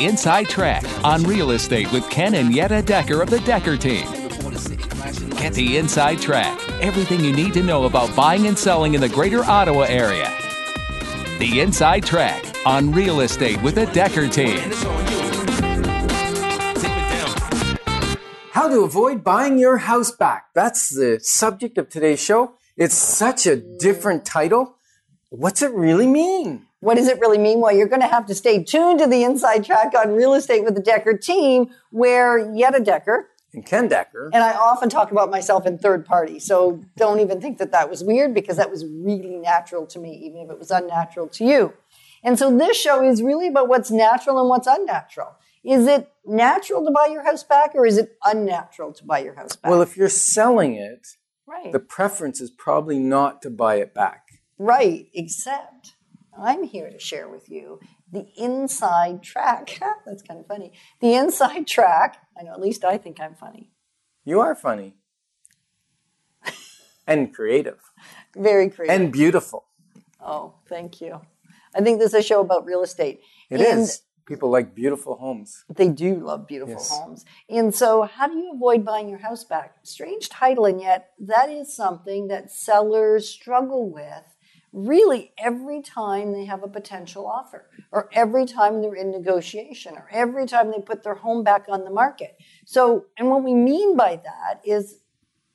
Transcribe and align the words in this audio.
Inside 0.00 0.48
Track 0.48 0.82
on 1.04 1.22
real 1.24 1.50
estate 1.50 1.92
with 1.92 2.08
Ken 2.08 2.34
and 2.34 2.54
Yetta 2.54 2.80
Decker 2.80 3.20
of 3.20 3.28
the 3.28 3.40
Decker 3.40 3.76
team. 3.76 4.06
Get 5.36 5.52
the 5.52 5.76
inside 5.76 6.20
track. 6.22 6.58
Everything 6.80 7.20
you 7.20 7.34
need 7.34 7.52
to 7.52 7.62
know 7.62 7.84
about 7.84 8.14
buying 8.16 8.46
and 8.46 8.58
selling 8.58 8.94
in 8.94 9.02
the 9.02 9.10
greater 9.10 9.44
Ottawa 9.44 9.82
area. 9.82 10.30
The 11.38 11.60
Inside 11.60 12.06
Track 12.06 12.42
on 12.64 12.92
real 12.92 13.20
estate 13.20 13.60
with 13.62 13.74
the 13.74 13.84
Decker 13.86 14.26
team. 14.28 14.58
How 18.52 18.68
to 18.68 18.80
avoid 18.80 19.22
buying 19.22 19.58
your 19.58 19.78
house 19.78 20.12
back. 20.12 20.46
That's 20.54 20.88
the 20.88 21.20
subject 21.20 21.76
of 21.76 21.90
today's 21.90 22.22
show. 22.22 22.54
It's 22.76 22.94
such 22.94 23.46
a 23.46 23.56
different 23.56 24.24
title. 24.24 24.76
What's 25.28 25.60
it 25.60 25.72
really 25.72 26.06
mean? 26.06 26.66
What 26.80 26.96
does 26.96 27.08
it 27.08 27.20
really 27.20 27.38
mean? 27.38 27.60
Well, 27.60 27.74
you're 27.74 27.88
going 27.88 28.00
to 28.00 28.08
have 28.08 28.26
to 28.26 28.34
stay 28.34 28.64
tuned 28.64 29.00
to 29.00 29.06
the 29.06 29.22
inside 29.22 29.64
track 29.64 29.92
on 29.94 30.12
real 30.12 30.34
estate 30.34 30.64
with 30.64 30.74
the 30.74 30.80
Decker 30.80 31.16
team, 31.16 31.70
where 31.90 32.38
Yetta 32.54 32.80
Decker 32.80 33.28
And 33.52 33.64
Ken 33.66 33.86
Decker, 33.86 34.30
and 34.32 34.42
I 34.42 34.52
often 34.52 34.88
talk 34.88 35.10
about 35.10 35.30
myself 35.30 35.66
in 35.66 35.76
third 35.76 36.06
party. 36.06 36.38
So 36.38 36.82
don't 36.96 37.20
even 37.20 37.40
think 37.40 37.58
that 37.58 37.72
that 37.72 37.90
was 37.90 38.02
weird 38.02 38.32
because 38.32 38.56
that 38.56 38.70
was 38.70 38.84
really 38.86 39.36
natural 39.36 39.86
to 39.88 39.98
me, 39.98 40.14
even 40.24 40.40
if 40.40 40.50
it 40.50 40.58
was 40.58 40.70
unnatural 40.70 41.28
to 41.28 41.44
you. 41.44 41.72
And 42.22 42.38
so 42.38 42.56
this 42.56 42.80
show 42.80 43.02
is 43.02 43.22
really 43.22 43.48
about 43.48 43.68
what's 43.68 43.90
natural 43.90 44.38
and 44.40 44.48
what's 44.48 44.66
unnatural. 44.66 45.36
Is 45.64 45.86
it 45.86 46.10
natural 46.24 46.84
to 46.84 46.90
buy 46.90 47.06
your 47.06 47.24
house 47.24 47.42
back 47.42 47.72
or 47.74 47.84
is 47.86 47.98
it 47.98 48.16
unnatural 48.24 48.92
to 48.92 49.04
buy 49.04 49.18
your 49.18 49.34
house 49.34 49.56
back? 49.56 49.70
well, 49.70 49.82
if 49.82 49.96
you're 49.96 50.08
selling 50.08 50.76
it, 50.76 51.06
right. 51.46 51.72
the 51.72 51.80
preference 51.80 52.40
is 52.40 52.50
probably 52.50 52.98
not 52.98 53.42
to 53.42 53.50
buy 53.50 53.76
it 53.76 53.92
back. 53.92 54.26
Right, 54.58 55.08
except 55.14 55.94
I'm 56.40 56.64
here 56.64 56.90
to 56.90 56.98
share 56.98 57.28
with 57.28 57.48
you 57.50 57.80
the 58.10 58.26
inside 58.36 59.22
track. 59.22 59.78
That's 60.06 60.22
kind 60.22 60.40
of 60.40 60.46
funny. 60.46 60.72
The 61.00 61.14
inside 61.14 61.66
track, 61.66 62.16
I 62.38 62.42
know 62.42 62.52
at 62.52 62.60
least 62.60 62.84
I 62.84 62.96
think 62.98 63.20
I'm 63.20 63.34
funny. 63.34 63.70
You 64.24 64.40
are 64.40 64.54
funny 64.54 64.94
and 67.06 67.34
creative 67.34 67.78
Very 68.36 68.70
creative. 68.70 69.00
and 69.02 69.12
beautiful. 69.12 69.64
oh, 70.20 70.54
thank 70.68 71.00
you. 71.00 71.20
I 71.74 71.80
think 71.82 71.98
this 71.98 72.08
is 72.08 72.14
a 72.14 72.22
show 72.22 72.40
about 72.40 72.64
real 72.64 72.82
estate. 72.82 73.20
It 73.50 73.60
And 73.60 73.80
is. 73.80 74.02
People 74.26 74.50
like 74.50 74.76
beautiful 74.76 75.16
homes. 75.16 75.64
They 75.74 75.88
do 75.88 76.14
love 76.14 76.46
beautiful 76.46 76.74
Yes. 76.74 76.88
homes. 76.90 77.24
And 77.48 77.74
so, 77.74 78.02
how 78.02 78.28
do 78.28 78.36
you 78.38 78.52
avoid 78.54 78.84
buying 78.84 79.08
your 79.08 79.18
house 79.18 79.42
back? 79.42 79.74
Strange 79.82 80.28
title, 80.28 80.66
and 80.66 80.80
yet 80.80 81.10
that 81.18 81.48
is 81.50 81.74
something 81.74 82.28
that 82.28 82.52
sellers 82.52 83.28
struggle 83.28 83.90
with 83.90 84.36
really 84.72 85.32
every 85.38 85.82
time 85.82 86.32
they 86.32 86.44
have 86.44 86.62
a 86.62 86.68
potential 86.68 87.26
offer, 87.26 87.68
or 87.90 88.08
every 88.12 88.46
time 88.46 88.80
they're 88.80 88.94
in 88.94 89.10
negotiation, 89.10 89.94
or 89.94 90.08
every 90.10 90.46
time 90.46 90.70
they 90.70 90.80
put 90.80 91.02
their 91.02 91.16
home 91.16 91.42
back 91.42 91.64
on 91.68 91.84
the 91.84 91.90
market. 91.90 92.36
So, 92.64 93.06
and 93.16 93.28
what 93.28 93.42
we 93.42 93.54
mean 93.54 93.96
by 93.96 94.20
that 94.22 94.60
is 94.64 95.00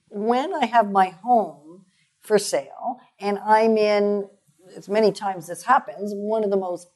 when 0.09 0.53
I 0.53 0.65
have 0.65 0.91
my 0.91 1.09
home 1.09 1.85
for 2.21 2.37
sale 2.37 2.99
and 3.19 3.39
I'm 3.39 3.77
in, 3.77 4.27
as 4.75 4.89
many 4.89 5.11
times 5.11 5.47
this 5.47 5.63
happens, 5.63 6.11
one 6.13 6.43
of 6.43 6.49
the 6.49 6.57
most 6.57 6.87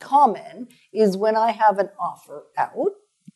common 0.00 0.68
is 0.92 1.16
when 1.16 1.36
I 1.36 1.52
have 1.52 1.78
an 1.78 1.88
offer 1.98 2.46
out, 2.58 2.92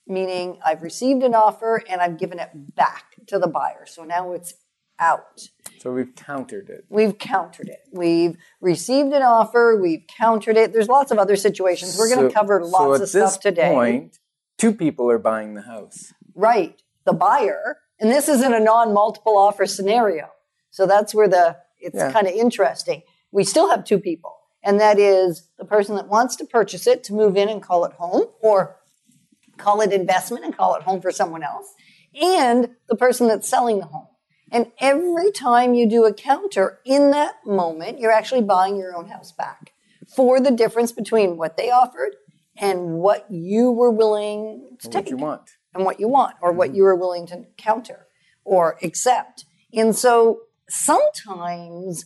meaning 0.07 0.59
I've 0.65 0.83
received 0.83 1.23
an 1.23 1.35
offer 1.35 1.83
and 1.89 2.01
I've 2.01 2.19
given 2.19 2.39
it 2.39 2.51
back 2.75 3.17
to 3.29 3.39
the 3.39 3.47
buyer. 3.47 3.87
So 3.87 4.05
now 4.05 4.33
it's 4.33 4.55
out. 4.99 5.49
So 5.79 5.93
we've 5.93 6.15
countered 6.15 6.69
it. 6.69 6.85
We've 6.89 7.17
countered 7.19 7.69
it. 7.69 7.81
We've 7.93 8.37
received 8.61 9.13
an 9.13 9.23
offer. 9.23 9.79
We've 9.81 10.05
countered 10.09 10.57
it. 10.57 10.73
There's 10.73 10.89
lots 10.89 11.11
of 11.11 11.19
other 11.19 11.37
situations. 11.37 11.97
We're 11.99 12.09
going 12.15 12.27
to 12.29 12.33
So- 12.33 12.41
cover 12.41 12.61
so 12.63 12.69
lots 12.71 12.97
at 12.97 13.03
of 13.03 13.09
stuff 13.09 13.31
this 13.35 13.39
today. 13.39 13.73
Point, 13.73 14.19
two 14.59 14.73
people 14.75 15.11
are 15.11 15.19
buying 15.19 15.55
the 15.55 15.63
house. 15.63 16.13
Right. 16.35 16.81
The 17.05 17.13
buyer, 17.13 17.79
and 18.01 18.11
this 18.11 18.29
isn't 18.29 18.53
a 18.53 18.61
non-multiple 18.61 19.37
offer 19.37 19.67
scenario. 19.67 20.31
So 20.71 20.87
that's 20.87 21.15
where 21.15 21.29
the 21.29 21.57
it's 21.79 21.95
Yeah. 21.95 22.11
kind 22.11 22.27
of 22.27 22.33
interesting. 22.33 23.03
We 23.33 23.45
still 23.45 23.69
have 23.71 23.85
two 23.85 23.99
people, 23.99 24.35
and 24.63 24.81
that 24.81 24.99
is 24.99 25.49
the 25.59 25.65
person 25.65 25.95
that 25.97 26.09
wants 26.09 26.35
to 26.37 26.45
purchase 26.47 26.87
it 26.87 27.05
to 27.05 27.13
move 27.15 27.37
in 27.37 27.49
and 27.49 27.63
call 27.63 27.85
it 27.85 27.93
home, 27.93 28.27
or 28.41 28.77
call 29.59 29.83
it 29.83 29.93
investment 29.93 30.45
and 30.45 30.57
call 30.57 30.75
it 30.75 30.83
home 30.83 31.01
for 31.01 31.11
someone 31.13 31.43
else, 31.43 31.73
and 32.21 32.75
the 32.89 32.97
person 32.97 33.29
that's 33.29 33.49
selling 33.49 33.79
the 33.79 33.85
home. 33.87 34.06
And 34.51 34.71
every 34.79 35.33
time 35.33 35.75
you 35.75 35.89
do 35.89 36.05
a 36.05 36.13
counter 36.13 36.79
in 36.85 37.11
that 37.11 37.35
moment, 37.45 37.99
you're 37.99 38.13
actually 38.13 38.43
buying 38.43 38.77
your 38.77 38.97
own 38.97 39.09
house 39.09 39.33
back 39.33 39.73
for 40.15 40.41
the 40.41 40.51
difference 40.51 40.93
between 40.93 41.37
what 41.37 41.57
they 41.57 41.71
offered 41.71 42.15
and 42.57 42.99
what 42.99 43.27
you 43.31 43.71
were 43.71 43.91
willing 43.91 44.77
to 44.81 44.89
What 44.89 44.93
take 44.93 45.11
you 45.11 45.17
want. 45.17 45.51
and 45.75 45.85
what 45.85 46.01
you 46.01 46.09
want 46.09 46.37
or 46.41 46.53
what 46.53 46.69
mm-hmm. 46.69 46.77
you 46.77 46.87
are 46.87 46.97
willing 46.97 47.27
to 47.27 47.45
counter 47.59 48.07
or 48.45 48.79
accept. 48.83 49.45
And 49.75 49.95
so 49.97 50.43
sometimes 50.69 52.05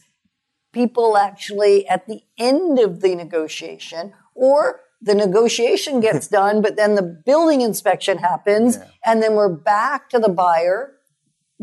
people 0.73 1.17
actually 1.17 1.87
at 1.89 2.07
the 2.07 2.23
end 2.39 2.79
of 2.79 3.01
the 3.01 3.15
negotiation 3.15 4.15
or 4.35 4.81
the 5.03 5.15
negotiation 5.15 6.01
gets 6.01 6.27
done, 6.41 6.63
but 6.63 6.77
then 6.77 6.95
the 6.95 7.03
building 7.03 7.61
inspection 7.61 8.19
happens, 8.19 8.79
and 9.05 9.23
then 9.23 9.35
we're 9.35 9.55
back 9.55 10.09
to 10.11 10.19
the 10.19 10.29
buyer 10.29 10.95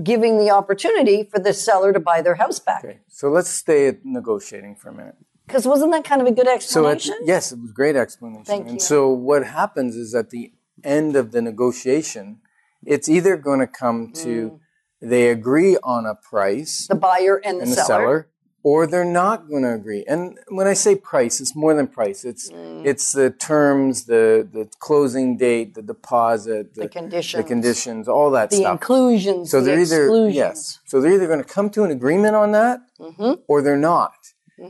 giving 0.03 0.38
the 0.38 0.50
opportunity 0.52 1.24
for 1.24 1.40
the 1.40 1.53
seller 1.53 1.91
to 1.94 2.00
buy 2.00 2.22
their 2.22 2.35
house 2.35 2.59
back. 2.59 2.84
Okay, 2.84 3.00
so 3.08 3.30
let's 3.30 3.50
stay 3.50 3.88
at 3.88 4.06
negotiating 4.06 4.75
for 4.75 4.90
a 4.90 4.94
minute. 4.94 5.16
Because 5.46 5.66
wasn't 5.66 5.91
that 5.94 6.03
kind 6.03 6.22
of 6.22 6.28
a 6.28 6.31
good 6.31 6.46
So 6.62 6.88
at, 6.88 6.96
explanation? 6.97 7.16
yes, 7.25 7.52
it 7.52 7.59
was 7.59 7.69
a 7.72 7.74
great 7.74 7.96
explanation. 7.96 8.44
Thank 8.46 8.66
and 8.68 8.74
you. 8.75 8.80
so 8.80 9.09
what 9.09 9.46
happens 9.46 9.96
is 9.96 10.13
at 10.13 10.30
the 10.30 10.52
end 10.84 11.16
of 11.16 11.31
the 11.31 11.41
negotiation, 11.41 12.40
it's 12.85 13.08
either 13.09 13.38
going 13.38 13.59
to 13.59 13.68
come 13.68 14.12
to 14.13 14.59
they 15.02 15.30
agree 15.30 15.78
on 15.84 16.06
a 16.06 16.16
price 16.16 16.85
Mm. 16.85 16.88
the 16.90 16.96
buyer 16.96 17.35
and 17.44 17.58
the, 17.59 17.64
and 17.64 17.72
the 17.72 17.75
seller. 17.75 17.85
seller, 17.88 18.29
or 18.63 18.88
they're 18.88 19.06
not 19.23 19.47
going 19.50 19.63
to 19.63 19.73
agree. 19.73 20.03
And 20.07 20.38
when 20.50 20.68
I 20.68 20.73
say 20.73 20.95
price, 20.95 21.40
it's 21.40 21.56
more 21.56 21.73
than 21.73 21.88
price. 21.88 22.25
It's 22.25 22.50
Mm. 22.50 22.85
it's 22.85 23.12
the 23.13 23.29
terms, 23.29 24.06
the 24.06 24.47
the 24.51 24.68
closing 24.79 25.38
date, 25.38 25.73
the 25.75 25.81
deposit, 25.81 26.73
the, 26.75 26.81
The 26.81 26.90
conditions. 26.90 27.44
the 27.44 27.47
conditions, 27.47 28.07
all 28.07 28.29
that 28.31 28.50
the 28.50 28.57
stuff. 28.57 28.72
inclusions, 28.73 29.51
So 29.51 29.59
the 29.59 29.66
they're 29.67 29.79
either 29.79 30.03
exclusions. 30.06 30.35
yes. 30.35 30.79
So 30.85 31.00
they're 31.00 31.13
either 31.13 31.28
going 31.28 31.44
to 31.47 31.53
come 31.57 31.69
to 31.72 31.84
an 31.84 31.91
agreement 31.91 32.35
on 32.35 32.51
that, 32.53 32.79
Mm-hmm. 33.00 33.34
or 33.47 33.62
they're 33.62 33.78
not. 33.96 34.13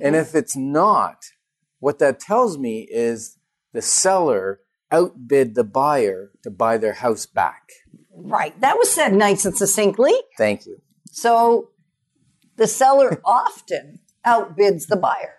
And 0.02 0.16
if 0.18 0.36
it's 0.36 0.56
not, 0.58 1.18
what 1.80 1.98
that 2.00 2.20
tells 2.20 2.58
me 2.58 2.88
is 2.92 3.38
the 3.74 3.82
seller 3.82 4.60
outbid 4.92 5.56
the 5.56 5.64
buyer 5.64 6.32
to 6.44 6.50
buy 6.52 6.78
their 6.78 6.94
house 6.94 7.26
back. 7.26 7.64
Right. 8.14 8.60
That 8.62 8.78
was 8.78 8.90
said 8.92 9.14
nice 9.14 9.46
and 9.46 9.56
succinctly. 9.56 10.14
Thank 10.38 10.66
you. 10.66 10.78
So 11.12 11.70
the 12.58 12.68
seller 12.68 13.22
often 13.26 14.00
outbids 14.26 14.88
the 14.88 14.98
buyer, 14.98 15.36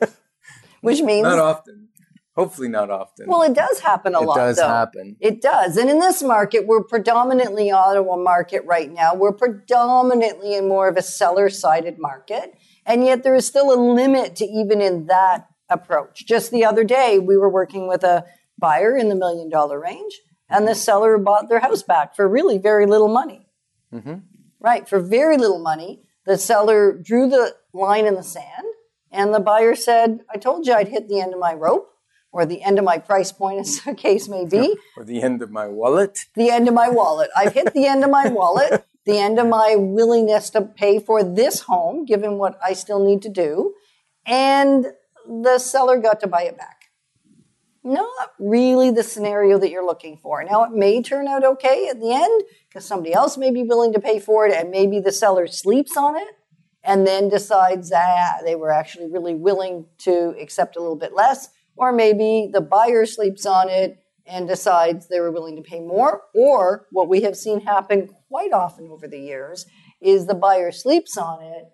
which 0.80 1.02
means, 1.02 1.24
Not 1.24 1.38
often. 1.38 1.88
Hopefully, 2.36 2.68
not 2.68 2.90
often. 2.90 3.28
well, 3.28 3.42
it 3.42 3.54
does 3.54 3.78
happen 3.78 4.16
a 4.16 4.20
it 4.20 4.24
lot. 4.26 4.34
does 4.34 4.56
though. 4.56 4.66
happen. 4.66 5.16
It 5.20 5.40
does. 5.40 5.76
And 5.76 5.88
in 5.88 6.00
this 6.00 6.20
market, 6.20 6.66
we're 6.66 6.82
predominantly 6.82 7.70
Ottawa 7.70 8.16
market 8.16 8.64
right 8.66 8.90
now. 8.90 9.14
We're 9.14 9.30
predominantly 9.32 10.54
in 10.54 10.66
more 10.68 10.88
of 10.88 10.96
a 10.96 11.02
seller 11.02 11.48
sided 11.48 11.96
market. 12.00 12.54
And 12.84 13.04
yet 13.04 13.22
there 13.22 13.36
is 13.36 13.46
still 13.46 13.72
a 13.72 13.78
limit 13.80 14.34
to 14.36 14.44
even 14.46 14.80
in 14.80 15.06
that 15.06 15.46
approach. 15.68 16.26
Just 16.26 16.50
the 16.50 16.64
other 16.64 16.82
day, 16.82 17.20
we 17.20 17.36
were 17.36 17.48
working 17.48 17.86
with 17.86 18.02
a 18.02 18.24
buyer 18.58 18.96
in 18.96 19.08
the 19.08 19.14
million 19.14 19.48
dollar 19.48 19.80
range 19.80 20.20
and 20.48 20.66
the 20.66 20.74
seller 20.74 21.18
bought 21.18 21.48
their 21.48 21.60
house 21.60 21.82
back 21.82 22.14
for 22.14 22.28
really 22.28 22.58
very 22.58 22.86
little 22.86 23.08
money. 23.08 23.46
Mm-hmm. 23.92 24.14
Right. 24.60 24.88
For 24.88 24.98
very 24.98 25.36
little 25.36 25.58
money, 25.60 26.02
the 26.26 26.38
seller 26.38 26.92
drew 26.92 27.28
the 27.28 27.54
line 27.72 28.06
in 28.06 28.14
the 28.14 28.22
sand 28.22 28.66
and 29.10 29.32
the 29.34 29.40
buyer 29.40 29.74
said, 29.74 30.20
I 30.32 30.38
told 30.38 30.66
you 30.66 30.74
I'd 30.74 30.88
hit 30.88 31.08
the 31.08 31.20
end 31.20 31.32
of 31.34 31.40
my 31.40 31.54
rope 31.54 31.90
or 32.32 32.44
the 32.44 32.62
end 32.62 32.78
of 32.80 32.84
my 32.84 32.98
price 32.98 33.30
point, 33.30 33.60
as 33.60 33.80
the 33.82 33.94
case 34.06 34.28
may 34.28 34.44
be 34.44 34.76
Or 34.96 35.04
the 35.04 35.22
end 35.22 35.40
of 35.42 35.50
my 35.50 35.68
wallet. 35.68 36.18
the 36.34 36.50
end 36.50 36.66
of 36.66 36.74
my 36.74 36.88
wallet. 36.88 37.30
I've 37.36 37.52
hit 37.52 37.72
the 37.74 37.86
end 37.86 38.02
of 38.02 38.10
my 38.10 38.28
wallet, 38.40 38.84
the 39.06 39.18
end 39.18 39.38
of 39.38 39.46
my 39.46 39.76
willingness 39.78 40.50
to 40.50 40.62
pay 40.62 40.98
for 40.98 41.22
this 41.22 41.60
home, 41.60 42.04
given 42.04 42.38
what 42.38 42.58
I 42.64 42.72
still 42.72 43.04
need 43.04 43.22
to 43.22 43.28
do. 43.28 43.74
And 44.26 44.86
the 45.28 45.58
seller 45.58 45.98
got 45.98 46.18
to 46.20 46.26
buy 46.26 46.42
it 46.42 46.58
back. 46.58 46.83
Not 47.84 48.32
really 48.38 48.90
the 48.90 49.02
scenario 49.02 49.58
that 49.58 49.70
you're 49.70 49.84
looking 49.84 50.16
for. 50.16 50.42
Now, 50.42 50.64
it 50.64 50.72
may 50.72 51.02
turn 51.02 51.28
out 51.28 51.44
okay 51.44 51.88
at 51.88 52.00
the 52.00 52.12
end 52.12 52.44
because 52.66 52.86
somebody 52.86 53.12
else 53.12 53.36
may 53.36 53.50
be 53.50 53.62
willing 53.62 53.92
to 53.92 54.00
pay 54.00 54.18
for 54.18 54.46
it, 54.46 54.54
and 54.54 54.70
maybe 54.70 55.00
the 55.00 55.12
seller 55.12 55.46
sleeps 55.46 55.94
on 55.96 56.16
it 56.16 56.28
and 56.82 57.06
then 57.06 57.28
decides 57.28 57.92
ah, 57.94 58.38
they 58.44 58.54
were 58.54 58.70
actually 58.70 59.10
really 59.10 59.34
willing 59.34 59.86
to 59.98 60.34
accept 60.40 60.76
a 60.76 60.80
little 60.80 60.96
bit 60.96 61.14
less. 61.14 61.48
Or 61.76 61.92
maybe 61.92 62.50
the 62.52 62.60
buyer 62.60 63.04
sleeps 63.04 63.44
on 63.46 63.68
it 63.68 63.98
and 64.26 64.48
decides 64.48 65.08
they 65.08 65.20
were 65.20 65.32
willing 65.32 65.56
to 65.56 65.62
pay 65.62 65.80
more. 65.80 66.22
Or 66.34 66.86
what 66.90 67.08
we 67.08 67.22
have 67.22 67.36
seen 67.36 67.60
happen 67.60 68.08
quite 68.28 68.52
often 68.52 68.88
over 68.90 69.08
the 69.08 69.18
years 69.18 69.66
is 70.00 70.26
the 70.26 70.34
buyer 70.34 70.70
sleeps 70.70 71.18
on 71.18 71.42
it 71.42 71.64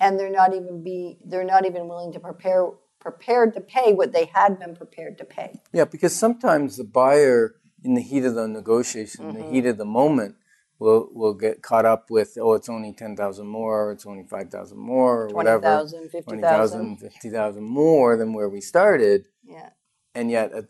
and 0.00 0.18
they're 0.18 0.30
not 0.30 0.54
even 0.54 0.82
be 0.82 1.18
they're 1.26 1.44
not 1.44 1.66
even 1.66 1.86
willing 1.86 2.12
to 2.12 2.20
prepare 2.20 2.66
prepared 3.00 3.54
to 3.54 3.60
pay 3.60 3.92
what 3.92 4.12
they 4.12 4.26
had 4.26 4.58
been 4.58 4.76
prepared 4.76 5.18
to 5.18 5.24
pay. 5.24 5.60
Yeah, 5.72 5.84
because 5.84 6.14
sometimes 6.14 6.76
the 6.76 6.84
buyer, 6.84 7.56
in 7.82 7.94
the 7.94 8.02
heat 8.02 8.24
of 8.24 8.34
the 8.34 8.46
negotiation, 8.46 9.24
mm-hmm. 9.24 9.38
the 9.38 9.50
heat 9.50 9.66
of 9.66 9.78
the 9.78 9.84
moment, 9.84 10.36
will 10.78 11.08
will 11.12 11.34
get 11.34 11.62
caught 11.62 11.84
up 11.84 12.10
with 12.10 12.36
oh, 12.40 12.54
it's 12.54 12.68
only 12.68 12.92
ten 12.92 13.16
thousand 13.16 13.46
more, 13.46 13.86
or 13.86 13.92
it's 13.92 14.06
only 14.06 14.24
five 14.24 14.50
thousand 14.50 14.78
more, 14.78 15.24
or 15.24 15.28
20, 15.30 15.34
whatever, 15.34 15.86
000, 15.86 16.08
50,000, 16.08 16.96
50,000 16.98 17.62
more 17.62 18.16
than 18.16 18.32
where 18.32 18.48
we 18.48 18.60
started. 18.60 19.26
Yeah, 19.44 19.70
and 20.14 20.30
yet 20.30 20.52
uh, 20.54 20.62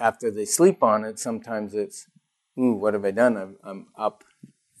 after 0.00 0.30
they 0.30 0.44
sleep 0.44 0.82
on 0.82 1.04
it, 1.04 1.18
sometimes 1.18 1.74
it's, 1.74 2.06
ooh, 2.58 2.72
what 2.72 2.94
have 2.94 3.04
I 3.04 3.10
done? 3.10 3.36
I'm, 3.36 3.56
I'm 3.62 3.86
up 3.96 4.24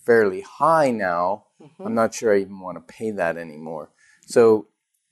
fairly 0.04 0.40
high 0.40 0.90
now. 0.90 1.44
Mm-hmm. 1.62 1.86
I'm 1.86 1.94
not 1.94 2.14
sure 2.14 2.34
I 2.34 2.40
even 2.40 2.60
want 2.60 2.76
to 2.76 2.92
pay 2.92 3.10
that 3.10 3.36
anymore. 3.36 3.90
So 4.26 4.68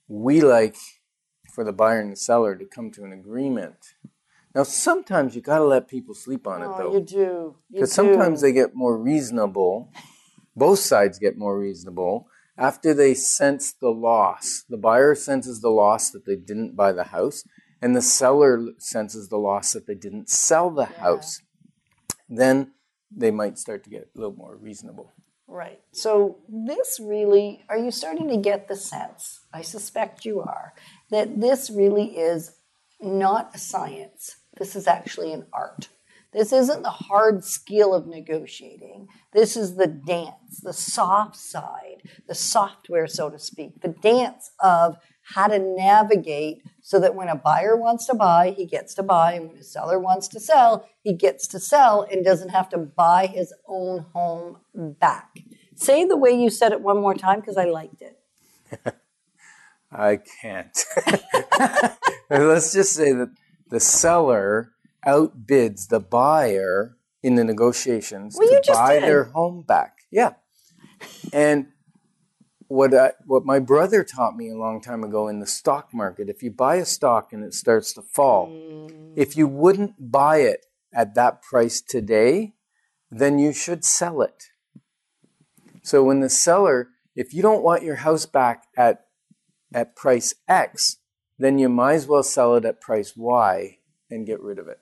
we 0.07 0.41
like 0.41 0.75
for 1.57 1.63
the 1.63 1.73
buyer 1.73 1.99
and 1.99 2.11
the 2.11 2.15
seller 2.15 2.55
to 2.55 2.65
come 2.65 2.91
to 2.91 3.03
an 3.03 3.11
agreement. 3.11 3.95
Now, 4.53 4.61
sometimes 4.61 5.35
you 5.35 5.41
got 5.41 5.57
to 5.57 5.63
let 5.63 5.87
people 5.87 6.13
sleep 6.13 6.45
on 6.45 6.61
it, 6.61 6.67
oh, 6.67 6.77
though. 6.77 6.93
You 6.93 7.01
do. 7.01 7.55
Because 7.71 7.91
sometimes 7.91 8.41
they 8.41 8.51
get 8.51 8.75
more 8.75 8.95
reasonable. 8.95 9.91
Both 10.55 10.77
sides 10.77 11.17
get 11.17 11.35
more 11.35 11.57
reasonable 11.57 12.27
after 12.59 12.93
they 12.93 13.15
sense 13.15 13.73
the 13.73 13.89
loss. 13.89 14.65
The 14.69 14.77
buyer 14.77 15.15
senses 15.15 15.61
the 15.61 15.71
loss 15.71 16.11
that 16.11 16.27
they 16.27 16.35
didn't 16.35 16.75
buy 16.75 16.91
the 16.91 17.05
house, 17.05 17.43
and 17.81 17.95
the 17.95 18.03
seller 18.03 18.63
senses 18.77 19.29
the 19.29 19.37
loss 19.37 19.73
that 19.73 19.87
they 19.87 19.95
didn't 19.95 20.29
sell 20.29 20.69
the 20.69 20.87
yeah. 20.91 20.99
house. 20.99 21.41
Then 22.29 22.73
they 23.09 23.31
might 23.31 23.57
start 23.57 23.83
to 23.85 23.89
get 23.89 24.11
a 24.15 24.19
little 24.19 24.35
more 24.35 24.55
reasonable. 24.55 25.11
Right. 25.47 25.79
So, 25.93 26.39
this 26.49 26.99
really, 27.01 27.63
are 27.69 27.77
you 27.77 27.89
starting 27.89 28.27
to 28.27 28.37
get 28.37 28.67
the 28.67 28.75
sense? 28.75 29.39
I 29.53 29.61
suspect 29.61 30.25
you 30.25 30.41
are, 30.41 30.73
that 31.09 31.39
this 31.39 31.69
really 31.69 32.17
is 32.17 32.51
not 32.99 33.55
a 33.55 33.57
science. 33.57 34.37
This 34.57 34.75
is 34.75 34.87
actually 34.87 35.33
an 35.33 35.45
art. 35.53 35.89
This 36.33 36.51
isn't 36.51 36.83
the 36.83 36.89
hard 36.89 37.43
skill 37.43 37.93
of 37.93 38.05
negotiating. 38.05 39.07
This 39.31 39.55
is 39.55 39.75
the 39.75 39.87
dance, 39.87 40.59
the 40.61 40.73
soft 40.73 41.37
side, 41.37 42.03
the 42.27 42.35
software, 42.35 43.07
so 43.07 43.29
to 43.29 43.39
speak, 43.39 43.81
the 43.81 43.87
dance 43.87 44.51
of 44.59 44.97
how 45.33 45.47
to 45.47 45.57
navigate 45.59 46.63
so 46.81 46.99
that 46.99 47.15
when 47.15 47.27
a 47.27 47.35
buyer 47.35 47.75
wants 47.75 48.05
to 48.07 48.13
buy, 48.13 48.51
he 48.51 48.65
gets 48.65 48.93
to 48.95 49.03
buy, 49.03 49.33
and 49.33 49.47
when 49.47 49.57
a 49.57 49.63
seller 49.63 49.99
wants 49.99 50.27
to 50.29 50.39
sell, 50.39 50.87
he 51.01 51.13
gets 51.13 51.47
to 51.47 51.59
sell 51.59 52.05
and 52.09 52.23
doesn't 52.23 52.49
have 52.49 52.69
to 52.69 52.77
buy 52.77 53.25
his 53.27 53.53
own 53.67 54.05
home 54.13 54.57
back. 54.75 55.39
Say 55.75 56.05
the 56.05 56.17
way 56.17 56.31
you 56.31 56.49
said 56.49 56.71
it 56.71 56.81
one 56.81 57.01
more 57.01 57.13
time 57.13 57.39
because 57.39 57.57
I 57.57 57.65
liked 57.65 58.01
it. 58.01 58.19
I 59.91 60.19
can't. 60.41 60.77
Let's 62.29 62.73
just 62.73 62.93
say 62.93 63.13
that 63.13 63.29
the 63.69 63.79
seller 63.79 64.71
outbids 65.05 65.87
the 65.87 65.99
buyer 65.99 66.97
in 67.23 67.35
the 67.35 67.43
negotiations 67.43 68.37
well, 68.37 68.49
to 68.49 68.71
buy 68.71 68.95
did. 68.95 69.03
their 69.03 69.23
home 69.25 69.63
back. 69.63 69.99
Yeah. 70.11 70.33
And 71.31 71.67
what 72.67 72.93
I, 72.93 73.13
what 73.25 73.45
my 73.45 73.59
brother 73.59 74.03
taught 74.03 74.35
me 74.35 74.49
a 74.49 74.57
long 74.57 74.81
time 74.81 75.03
ago 75.03 75.27
in 75.27 75.39
the 75.39 75.47
stock 75.47 75.93
market, 75.93 76.29
if 76.29 76.43
you 76.43 76.51
buy 76.51 76.75
a 76.75 76.85
stock 76.85 77.31
and 77.31 77.43
it 77.43 77.53
starts 77.53 77.93
to 77.93 78.01
fall, 78.01 78.49
mm. 78.49 79.13
if 79.15 79.37
you 79.37 79.47
wouldn't 79.47 80.11
buy 80.11 80.37
it 80.37 80.65
at 80.93 81.15
that 81.15 81.41
price 81.41 81.81
today, 81.81 82.53
then 83.09 83.39
you 83.39 83.53
should 83.53 83.85
sell 83.85 84.21
it. 84.21 84.45
So 85.81 86.03
when 86.03 86.19
the 86.19 86.29
seller, 86.29 86.89
if 87.15 87.33
you 87.33 87.41
don't 87.41 87.63
want 87.63 87.83
your 87.83 87.95
house 87.95 88.25
back 88.25 88.63
at 88.77 89.06
at 89.73 89.95
price 89.95 90.33
X, 90.47 90.97
then 91.37 91.59
you 91.59 91.69
might 91.69 91.95
as 91.95 92.07
well 92.07 92.23
sell 92.23 92.55
it 92.55 92.65
at 92.65 92.81
price 92.81 93.13
Y 93.15 93.77
and 94.09 94.25
get 94.25 94.41
rid 94.41 94.59
of 94.59 94.67
it. 94.67 94.79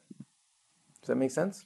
Does 1.01 1.07
that 1.09 1.15
make 1.15 1.31
sense? 1.31 1.65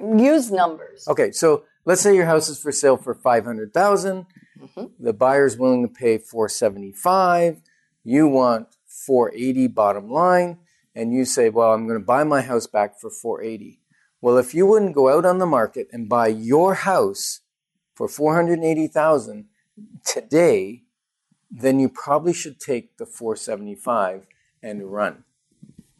Use 0.00 0.50
numbers. 0.50 1.06
Okay, 1.08 1.32
so 1.32 1.64
let's 1.84 2.00
say 2.00 2.14
your 2.14 2.26
house 2.26 2.48
is 2.48 2.60
for 2.60 2.70
sale 2.70 2.96
for 2.96 3.14
500,000. 3.14 4.26
Mm-hmm. 4.60 4.84
The 4.98 5.12
buyer's 5.12 5.56
willing 5.56 5.82
to 5.82 5.92
pay 5.92 6.18
475. 6.18 7.60
You 8.04 8.28
want 8.28 8.68
480 8.86 9.66
bottom 9.68 10.10
line 10.10 10.58
and 10.94 11.12
you 11.12 11.24
say, 11.24 11.48
"Well, 11.48 11.72
I'm 11.72 11.86
going 11.86 11.98
to 11.98 12.04
buy 12.04 12.24
my 12.24 12.40
house 12.40 12.66
back 12.66 12.98
for 12.98 13.10
480." 13.10 13.80
Well, 14.20 14.36
if 14.36 14.54
you 14.54 14.66
wouldn't 14.66 14.94
go 14.94 15.08
out 15.16 15.24
on 15.24 15.38
the 15.38 15.46
market 15.46 15.88
and 15.92 16.08
buy 16.08 16.28
your 16.28 16.74
house 16.74 17.40
for 17.94 18.08
480,000 18.08 19.46
today, 20.04 20.84
then 21.50 21.80
you 21.80 21.88
probably 21.88 22.32
should 22.32 22.60
take 22.60 22.96
the 22.98 23.06
475 23.06 24.26
and 24.62 24.92
run, 24.92 25.24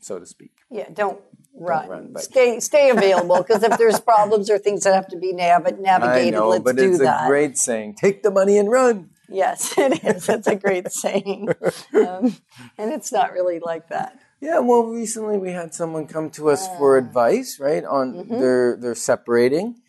so 0.01 0.19
to 0.19 0.27
speak. 0.27 0.53
Yeah, 0.71 0.89
don't 0.93 1.21
run. 1.55 1.89
Don't 1.89 2.13
run 2.13 2.23
stay 2.23 2.61
stay 2.61 2.91
available 2.91 3.39
because 3.39 3.63
if 3.63 3.79
there's 3.79 4.01
problems 4.01 4.51
or 4.51 4.59
things 4.59 4.85
that 4.85 4.95
have 4.95 5.09
to 5.09 5.17
be 5.17 5.33
nav- 5.33 5.79
navigated, 5.81 6.35
I 6.35 6.39
know, 6.39 6.49
let's 6.49 6.65
but 6.65 6.77
do 6.77 6.91
it's 6.91 6.99
that. 7.01 7.25
a 7.25 7.29
great 7.29 7.57
saying. 7.57 7.95
Take 7.95 8.23
the 8.23 8.31
money 8.31 8.59
and 8.59 8.71
run. 8.71 9.11
Yes, 9.29 9.75
it 9.79 10.05
is. 10.05 10.29
It's 10.29 10.47
a 10.47 10.57
great 10.57 10.93
saying, 10.93 11.49
um, 11.95 12.37
and 12.77 12.93
it's 12.93 13.13
not 13.13 13.33
really 13.33 13.61
like 13.61 13.89
that. 13.89 14.19
Yeah, 14.41 14.61
well, 14.61 14.85
recently 14.85 15.37
we 15.37 15.51
had 15.51 15.75
someone 15.75 16.07
come 16.07 16.31
to 16.31 16.51
us 16.51 16.69
uh, 16.69 16.79
for 16.79 16.97
advice, 16.97 17.59
right? 17.59 17.85
On 17.85 18.15
mm-hmm. 18.15 18.39
they're 18.39 18.77
they're 18.77 18.95
separating, 18.95 19.81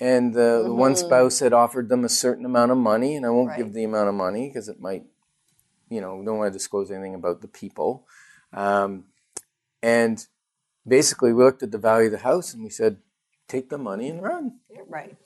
and 0.00 0.34
the, 0.34 0.40
mm-hmm. 0.40 0.68
the, 0.68 0.74
one 0.74 0.96
spouse 0.96 1.38
had 1.38 1.52
offered 1.52 1.88
them 1.88 2.04
a 2.04 2.08
certain 2.08 2.44
amount 2.44 2.72
of 2.72 2.78
money, 2.78 3.16
and 3.16 3.24
I 3.24 3.30
won't 3.30 3.50
right. 3.50 3.58
give 3.58 3.72
the 3.72 3.84
amount 3.84 4.08
of 4.08 4.14
money 4.14 4.48
because 4.48 4.68
it 4.68 4.80
might, 4.80 5.04
you 5.88 6.00
know, 6.00 6.22
don't 6.24 6.38
want 6.38 6.52
to 6.52 6.58
disclose 6.58 6.90
anything 6.90 7.14
about 7.14 7.40
the 7.40 7.48
people. 7.48 8.06
Um, 8.52 9.04
and 9.82 10.26
basically, 10.86 11.32
we 11.32 11.44
looked 11.44 11.62
at 11.62 11.70
the 11.70 11.78
value 11.78 12.06
of 12.06 12.12
the 12.12 12.18
house 12.18 12.54
and 12.54 12.64
we 12.64 12.70
said, 12.70 12.98
take 13.48 13.68
the 13.68 13.78
money 13.78 14.08
and 14.08 14.22
run. 14.22 14.58
Right. 14.88 15.16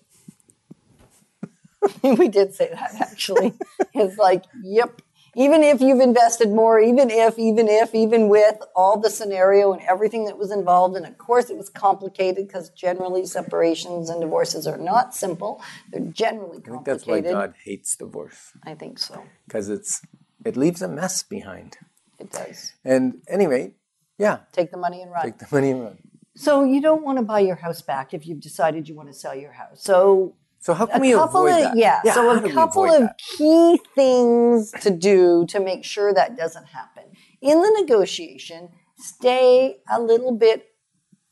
we 2.03 2.29
did 2.29 2.55
say 2.55 2.71
that 2.71 2.95
actually. 3.01 3.55
it's 3.95 4.19
like, 4.19 4.45
yep, 4.63 5.01
even 5.35 5.63
if 5.63 5.81
you've 5.81 6.01
invested 6.01 6.51
more, 6.51 6.81
even 6.81 7.11
if, 7.11 7.39
even 7.39 7.69
if, 7.69 7.95
even 7.95 8.29
with 8.29 8.57
all 8.75 8.99
the 8.99 9.11
scenario 9.11 9.73
and 9.73 9.83
everything 9.83 10.25
that 10.25 10.39
was 10.39 10.51
involved, 10.51 10.97
and 10.97 11.07
of 11.07 11.19
course 11.19 11.51
it 11.51 11.57
was 11.57 11.69
complicated 11.69 12.47
because 12.47 12.71
generally 12.71 13.27
separations 13.27 14.11
and 14.11 14.21
divorces 14.21 14.67
are 14.67 14.79
not 14.79 15.15
simple. 15.15 15.63
They're 15.91 16.01
generally 16.01 16.61
complicated. 16.61 16.69
I 16.69 16.75
think 16.75 16.85
that's 16.85 17.07
why 17.07 17.21
God 17.21 17.55
hates 17.63 17.97
divorce. 17.97 18.53
I 18.65 18.75
think 18.75 18.99
so. 18.99 19.25
Because 19.47 19.69
it's 19.69 20.03
it 20.45 20.57
leaves 20.57 20.83
a 20.83 20.89
mess 20.89 21.23
behind. 21.23 21.77
It 22.19 22.31
does. 22.31 22.73
And 22.85 23.23
anyway, 23.29 23.75
yeah. 24.19 24.41
Take 24.53 24.71
the 24.71 24.77
money 24.77 25.03
and 25.03 25.11
run. 25.11 25.25
Take 25.25 25.39
the 25.39 25.49
money 25.51 25.71
and 25.71 25.83
run. 25.83 25.99
So 26.35 26.63
you 26.65 26.81
don't 26.81 27.03
want 27.05 27.19
to 27.19 27.25
buy 27.25 27.41
your 27.41 27.57
house 27.57 27.83
back 27.83 28.15
if 28.15 28.27
you've 28.27 28.41
decided 28.41 28.89
you 28.89 28.95
want 28.95 29.09
to 29.09 29.15
sell 29.15 29.35
your 29.35 29.53
house. 29.53 29.83
So 29.83 30.37
so 30.69 30.75
how 30.75 30.85
can 30.85 31.01
we 31.01 31.15
avoid 31.15 31.51
of, 31.51 31.61
that? 31.61 31.77
Yeah, 31.79 32.03
yeah 32.05 32.13
so 32.13 32.29
a 32.29 32.53
couple 32.53 32.85
of 32.85 33.01
that? 33.01 33.19
key 33.39 33.81
things 33.95 34.71
to 34.83 34.91
do 34.91 35.47
to 35.49 35.61
make 35.61 35.83
sure 35.83 36.13
that 36.13 36.37
doesn't 36.37 36.67
happen. 36.67 37.05
In 37.41 37.63
the 37.63 37.75
negotiation, 37.81 38.69
stay 38.99 39.79
a 39.91 39.99
little 39.99 40.37
bit 40.37 40.67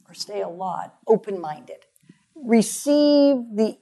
or 0.09 0.15
stay 0.15 0.41
a 0.41 0.49
lot 0.49 0.95
open-minded. 1.07 1.85
Receive 2.35 3.37
the 3.55 3.77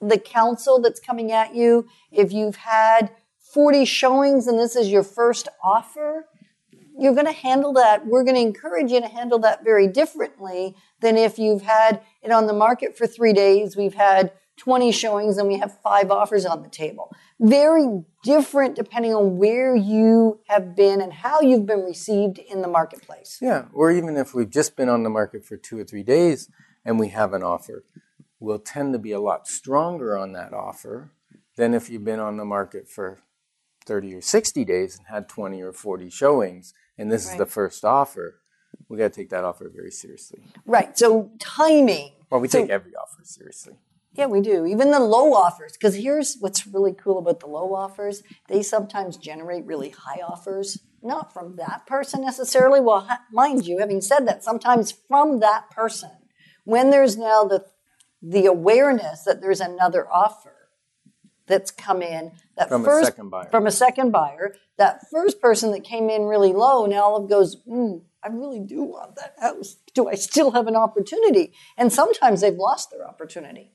the 0.00 0.16
counsel 0.16 0.80
that's 0.80 1.00
coming 1.00 1.32
at 1.32 1.54
you. 1.54 1.86
If 2.10 2.32
you've 2.32 2.56
had 2.56 3.10
40 3.52 3.84
showings 3.84 4.46
and 4.46 4.58
this 4.58 4.74
is 4.74 4.88
your 4.88 5.02
first 5.02 5.48
offer, 5.62 6.28
you're 6.98 7.12
going 7.12 7.26
to 7.26 7.32
handle 7.32 7.74
that. 7.74 8.06
We're 8.06 8.24
going 8.24 8.36
to 8.36 8.40
encourage 8.40 8.90
you 8.90 9.02
to 9.02 9.08
handle 9.08 9.38
that 9.40 9.64
very 9.64 9.86
differently 9.86 10.74
than 11.00 11.18
if 11.18 11.38
you've 11.38 11.62
had 11.62 12.00
it 12.22 12.30
on 12.30 12.46
the 12.46 12.54
market 12.54 12.96
for 12.96 13.06
three 13.06 13.34
days. 13.34 13.76
We've 13.76 13.92
had 13.92 14.32
20 14.58 14.92
showings 14.92 15.38
and 15.38 15.48
we 15.48 15.58
have 15.58 15.80
five 15.82 16.10
offers 16.10 16.44
on 16.44 16.62
the 16.62 16.68
table. 16.68 17.14
Very 17.40 18.04
different 18.24 18.76
depending 18.76 19.14
on 19.14 19.38
where 19.38 19.74
you 19.74 20.40
have 20.48 20.76
been 20.76 21.00
and 21.00 21.12
how 21.12 21.40
you've 21.40 21.66
been 21.66 21.84
received 21.84 22.38
in 22.38 22.62
the 22.62 22.68
marketplace. 22.68 23.38
Yeah, 23.40 23.66
or 23.72 23.90
even 23.90 24.16
if 24.16 24.34
we've 24.34 24.50
just 24.50 24.76
been 24.76 24.88
on 24.88 25.02
the 25.04 25.10
market 25.10 25.44
for 25.44 25.56
two 25.56 25.78
or 25.78 25.84
three 25.84 26.02
days 26.02 26.50
and 26.84 26.98
we 26.98 27.08
have 27.08 27.32
an 27.32 27.42
offer, 27.42 27.84
we'll 28.40 28.58
tend 28.58 28.92
to 28.92 28.98
be 28.98 29.12
a 29.12 29.20
lot 29.20 29.46
stronger 29.46 30.18
on 30.18 30.32
that 30.32 30.52
offer 30.52 31.12
than 31.56 31.74
if 31.74 31.88
you've 31.88 32.04
been 32.04 32.20
on 32.20 32.36
the 32.36 32.44
market 32.44 32.88
for 32.88 33.18
30 33.86 34.14
or 34.16 34.20
60 34.20 34.64
days 34.64 34.98
and 34.98 35.06
had 35.06 35.28
20 35.28 35.62
or 35.62 35.72
40 35.72 36.10
showings 36.10 36.74
and 36.98 37.10
this 37.10 37.26
right. 37.26 37.32
is 37.32 37.38
the 37.38 37.46
first 37.46 37.84
offer. 37.84 38.40
We 38.88 38.98
got 38.98 39.12
to 39.12 39.20
take 39.20 39.30
that 39.30 39.44
offer 39.44 39.70
very 39.74 39.90
seriously. 39.90 40.40
Right. 40.66 40.98
So 40.98 41.30
timing. 41.38 42.12
Well, 42.30 42.40
we 42.40 42.48
so, 42.48 42.60
take 42.60 42.70
every 42.70 42.92
offer 42.94 43.22
seriously. 43.22 43.74
Yeah, 44.18 44.26
we 44.26 44.40
do. 44.40 44.66
Even 44.66 44.90
the 44.90 44.98
low 44.98 45.32
offers, 45.32 45.72
because 45.72 45.94
here's 45.94 46.36
what's 46.40 46.66
really 46.66 46.92
cool 46.92 47.18
about 47.18 47.38
the 47.38 47.46
low 47.46 47.72
offers. 47.72 48.24
They 48.48 48.64
sometimes 48.64 49.16
generate 49.16 49.64
really 49.64 49.90
high 49.90 50.20
offers, 50.20 50.80
not 51.02 51.32
from 51.32 51.54
that 51.56 51.86
person 51.86 52.22
necessarily. 52.22 52.80
Well, 52.80 53.08
mind 53.32 53.64
you, 53.64 53.78
having 53.78 54.00
said 54.00 54.26
that, 54.26 54.42
sometimes 54.42 54.90
from 54.90 55.38
that 55.38 55.70
person. 55.70 56.10
When 56.64 56.90
there's 56.90 57.16
now 57.16 57.44
the, 57.44 57.64
the 58.20 58.46
awareness 58.46 59.22
that 59.22 59.40
there's 59.40 59.60
another 59.60 60.08
offer, 60.10 60.54
that's 61.46 61.70
come 61.70 62.02
in. 62.02 62.32
That 62.56 62.68
From 62.68 62.82
a 62.82 62.84
first 62.84 63.06
second 63.06 63.30
buyer. 63.30 63.48
from 63.50 63.66
a 63.66 63.70
second 63.70 64.10
buyer. 64.10 64.54
That 64.76 65.00
first 65.10 65.40
person 65.40 65.70
that 65.72 65.82
came 65.84 66.10
in 66.10 66.24
really 66.24 66.52
low 66.52 66.86
now 66.86 67.02
all 67.04 67.16
of 67.22 67.30
goes, 67.30 67.56
mm, 67.64 68.02
I 68.22 68.28
really 68.28 68.60
do 68.60 68.82
want 68.82 69.14
that 69.14 69.34
house. 69.40 69.76
Do 69.94 70.08
I 70.08 70.14
still 70.16 70.50
have 70.50 70.66
an 70.66 70.76
opportunity? 70.76 71.54
And 71.76 71.92
sometimes 71.92 72.40
they've 72.40 72.52
lost 72.52 72.90
their 72.90 73.08
opportunity. 73.08 73.72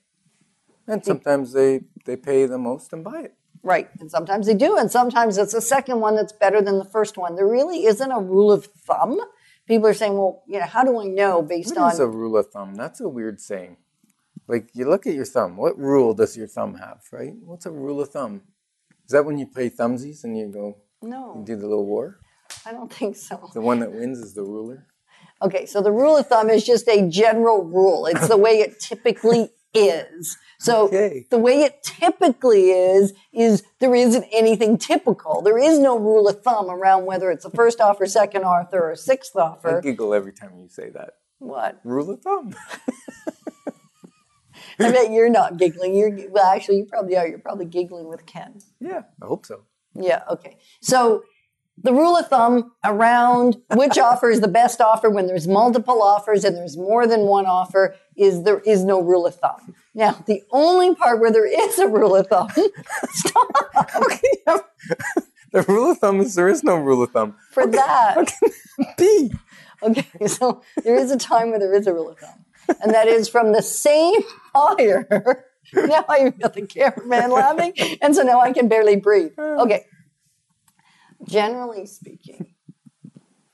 And 0.87 1.03
sometimes 1.03 1.53
they, 1.53 1.81
they 2.05 2.15
pay 2.15 2.45
the 2.45 2.57
most 2.57 2.93
and 2.93 3.03
buy 3.03 3.21
it. 3.21 3.35
Right. 3.61 3.89
And 3.99 4.11
sometimes 4.11 4.45
they 4.47 4.53
do. 4.53 4.77
And 4.77 4.91
sometimes 4.91 5.37
it's 5.37 5.53
the 5.53 5.61
second 5.61 6.01
one 6.01 6.15
that's 6.15 6.33
better 6.33 6.61
than 6.61 6.77
the 6.79 6.85
first 6.85 7.17
one. 7.17 7.35
There 7.35 7.47
really 7.47 7.85
isn't 7.85 8.11
a 8.11 8.19
rule 8.19 8.51
of 8.51 8.65
thumb. 8.65 9.19
People 9.65 9.87
are 9.87 9.93
saying, 9.93 10.17
well, 10.17 10.43
you 10.47 10.59
know, 10.59 10.65
how 10.65 10.83
do 10.83 10.99
I 10.99 11.05
know 11.05 11.41
based 11.41 11.75
What 11.77 11.93
is 11.93 11.99
on 11.99 12.07
a 12.07 12.09
rule 12.09 12.37
of 12.37 12.51
thumb? 12.51 12.75
That's 12.75 12.99
a 12.99 13.07
weird 13.07 13.39
saying. 13.39 13.77
Like 14.47 14.69
you 14.73 14.89
look 14.89 15.07
at 15.07 15.13
your 15.13 15.23
thumb. 15.23 15.55
What 15.55 15.79
rule 15.79 16.13
does 16.13 16.35
your 16.35 16.47
thumb 16.47 16.75
have, 16.75 17.01
right? 17.13 17.33
What's 17.41 17.65
a 17.65 17.71
rule 17.71 18.01
of 18.01 18.09
thumb? 18.09 18.41
Is 19.05 19.11
that 19.11 19.23
when 19.23 19.37
you 19.37 19.47
play 19.47 19.69
thumbsies 19.69 20.25
and 20.25 20.37
you 20.37 20.47
go 20.47 20.77
No, 21.01 21.41
do 21.45 21.55
the 21.55 21.67
little 21.67 21.85
war? 21.85 22.19
I 22.65 22.73
don't 22.73 22.91
think 22.91 23.15
so. 23.15 23.49
The 23.53 23.61
one 23.61 23.79
that 23.79 23.93
wins 23.93 24.19
is 24.19 24.33
the 24.33 24.43
ruler. 24.43 24.87
Okay, 25.41 25.65
so 25.65 25.81
the 25.81 25.91
rule 25.91 26.17
of 26.17 26.27
thumb 26.27 26.49
is 26.49 26.65
just 26.65 26.87
a 26.87 27.07
general 27.09 27.63
rule. 27.63 28.05
It's 28.05 28.27
the 28.27 28.37
way 28.37 28.59
it 28.59 28.79
typically 28.79 29.49
is. 29.73 30.37
So 30.59 30.85
Okay. 30.87 31.25
the 31.29 31.37
way 31.37 31.61
it 31.63 31.83
typically 31.83 32.71
is, 32.71 33.13
is 33.33 33.63
there 33.79 33.93
isn't 33.93 34.25
anything 34.31 34.77
typical. 34.77 35.41
There 35.41 35.57
is 35.57 35.79
no 35.79 35.97
rule 35.97 36.27
of 36.27 36.41
thumb 36.41 36.69
around 36.69 37.05
whether 37.05 37.31
it's 37.31 37.43
a 37.45 37.49
first 37.49 37.81
offer, 37.81 38.05
second 38.05 38.43
offer, 38.43 38.91
or 38.91 38.95
sixth 38.95 39.35
offer. 39.35 39.77
I 39.79 39.81
giggle 39.81 40.13
every 40.13 40.31
time 40.33 40.51
you 40.59 40.69
say 40.69 40.89
that. 40.91 41.15
What? 41.39 41.79
Rule 41.83 42.09
of 42.11 42.21
thumb. 42.21 42.55
I 44.79 44.91
bet 44.91 45.11
you're 45.11 45.29
not 45.29 45.57
giggling. 45.57 45.95
You're 45.95 46.29
well, 46.29 46.45
actually, 46.45 46.77
you 46.77 46.85
probably 46.85 47.17
are. 47.17 47.27
You're 47.27 47.39
probably 47.39 47.65
giggling 47.65 48.07
with 48.07 48.25
Ken. 48.25 48.59
yeah, 48.79 49.03
I 49.21 49.25
hope 49.25 49.45
so. 49.45 49.63
Yeah, 49.95 50.23
okay. 50.29 50.57
So 50.81 51.23
the 51.77 51.93
rule 51.93 52.15
of 52.17 52.27
thumb 52.27 52.71
around 52.83 53.57
which 53.75 53.97
offer 54.09 54.29
is 54.29 54.41
the 54.41 54.47
best 54.47 54.79
offer 54.81 55.09
when 55.09 55.27
there's 55.27 55.47
multiple 55.47 56.01
offers 56.01 56.43
and 56.43 56.55
there's 56.55 56.77
more 56.77 57.05
than 57.07 57.21
one 57.21 57.45
offer 57.45 57.95
is 58.15 58.43
there 58.43 58.59
is 58.59 58.83
no 58.83 59.01
rule 59.01 59.25
of 59.25 59.35
thumb. 59.35 59.75
Now, 59.93 60.23
the 60.27 60.41
only 60.51 60.95
part 60.95 61.19
where 61.19 61.31
there 61.31 61.45
is 61.45 61.79
a 61.79 61.87
rule 61.87 62.15
of 62.15 62.27
thumb, 62.27 62.49
stop 63.09 63.83
The 65.51 65.61
rule 65.67 65.91
of 65.91 65.99
thumb 65.99 66.19
is 66.21 66.35
there 66.35 66.47
is 66.49 66.63
no 66.63 66.75
rule 66.75 67.03
of 67.03 67.11
thumb. 67.11 67.35
for 67.51 67.65
that. 67.67 68.31
B. 68.97 69.31
Okay, 69.83 70.07
so 70.27 70.61
there 70.83 70.95
is 70.95 71.11
a 71.11 71.17
time 71.17 71.49
where 71.51 71.59
there 71.59 71.73
is 71.73 71.85
a 71.87 71.93
rule 71.93 72.09
of 72.09 72.17
thumb, 72.19 72.45
and 72.81 72.93
that 72.93 73.07
is 73.07 73.27
from 73.29 73.51
the 73.51 73.61
same 73.61 74.21
buyer. 74.53 75.45
Now 75.73 76.03
I've 76.09 76.37
got 76.39 76.53
the 76.53 76.67
cameraman 76.67 77.31
laughing, 77.31 77.73
and 78.01 78.13
so 78.13 78.21
now 78.21 78.41
I 78.41 78.51
can 78.51 78.67
barely 78.67 78.97
breathe. 78.97 79.31
Oh. 79.37 79.63
Okay. 79.63 79.85
Generally 81.25 81.85
speaking, 81.87 82.53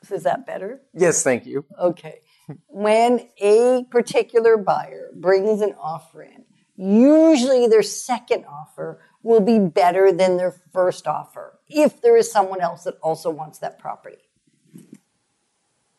is 0.10 0.24
that 0.24 0.46
better? 0.46 0.82
Yes, 0.94 1.22
thank 1.24 1.46
you. 1.46 1.66
Okay. 1.80 2.20
When 2.68 3.30
a 3.40 3.86
particular 3.90 4.58
buyer 4.58 5.10
brings 5.16 5.62
an 5.62 5.76
offer 5.80 6.24
in, 6.24 6.46
usually 6.76 7.68
their 7.68 7.84
second 7.84 8.46
offer 8.46 9.02
will 9.22 9.42
be 9.42 9.60
better 9.60 10.12
than 10.12 10.38
their 10.38 10.56
first 10.72 11.08
offer 11.08 11.60
if 11.68 12.02
there 12.02 12.18
is 12.18 12.32
someone 12.32 12.62
else 12.62 12.84
that 12.84 12.96
also 13.04 13.30
wants 13.30 13.60
that 13.60 13.78
property. 13.80 14.18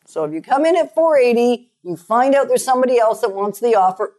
So 0.05 0.25
if 0.25 0.33
you 0.33 0.41
come 0.41 0.65
in 0.65 0.75
at 0.75 0.93
480, 0.93 1.71
you 1.83 1.95
find 1.95 2.35
out 2.35 2.47
there's 2.47 2.65
somebody 2.65 2.99
else 2.99 3.21
that 3.21 3.33
wants 3.33 3.59
the 3.59 3.75
offer, 3.75 4.13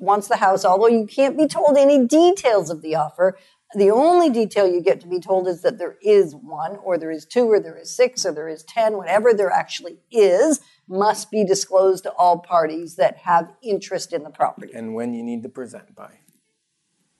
wants 0.00 0.28
the 0.28 0.36
house, 0.36 0.64
although 0.64 0.86
you 0.86 1.06
can't 1.06 1.36
be 1.36 1.46
told 1.46 1.76
any 1.76 2.06
details 2.06 2.70
of 2.70 2.82
the 2.82 2.94
offer. 2.94 3.36
The 3.74 3.90
only 3.90 4.30
detail 4.30 4.66
you 4.66 4.80
get 4.80 5.00
to 5.00 5.08
be 5.08 5.18
told 5.18 5.48
is 5.48 5.62
that 5.62 5.78
there 5.78 5.96
is 6.02 6.34
one, 6.34 6.76
or 6.84 6.98
there 6.98 7.10
is 7.10 7.24
two, 7.24 7.50
or 7.50 7.58
there 7.58 7.76
is 7.76 7.94
six, 7.94 8.24
or 8.24 8.32
there 8.32 8.48
is 8.48 8.62
10, 8.64 8.96
whatever 8.96 9.32
there 9.32 9.50
actually 9.50 9.98
is, 10.10 10.60
must 10.92 11.30
be 11.30 11.44
disclosed 11.44 12.04
to 12.04 12.12
all 12.12 12.38
parties 12.38 12.96
that 12.96 13.16
have 13.18 13.50
interest 13.62 14.12
in 14.12 14.22
the 14.22 14.30
property. 14.30 14.72
And 14.74 14.94
when 14.94 15.14
you 15.14 15.22
need 15.22 15.42
to 15.42 15.48
present 15.48 15.94
by, 15.96 16.18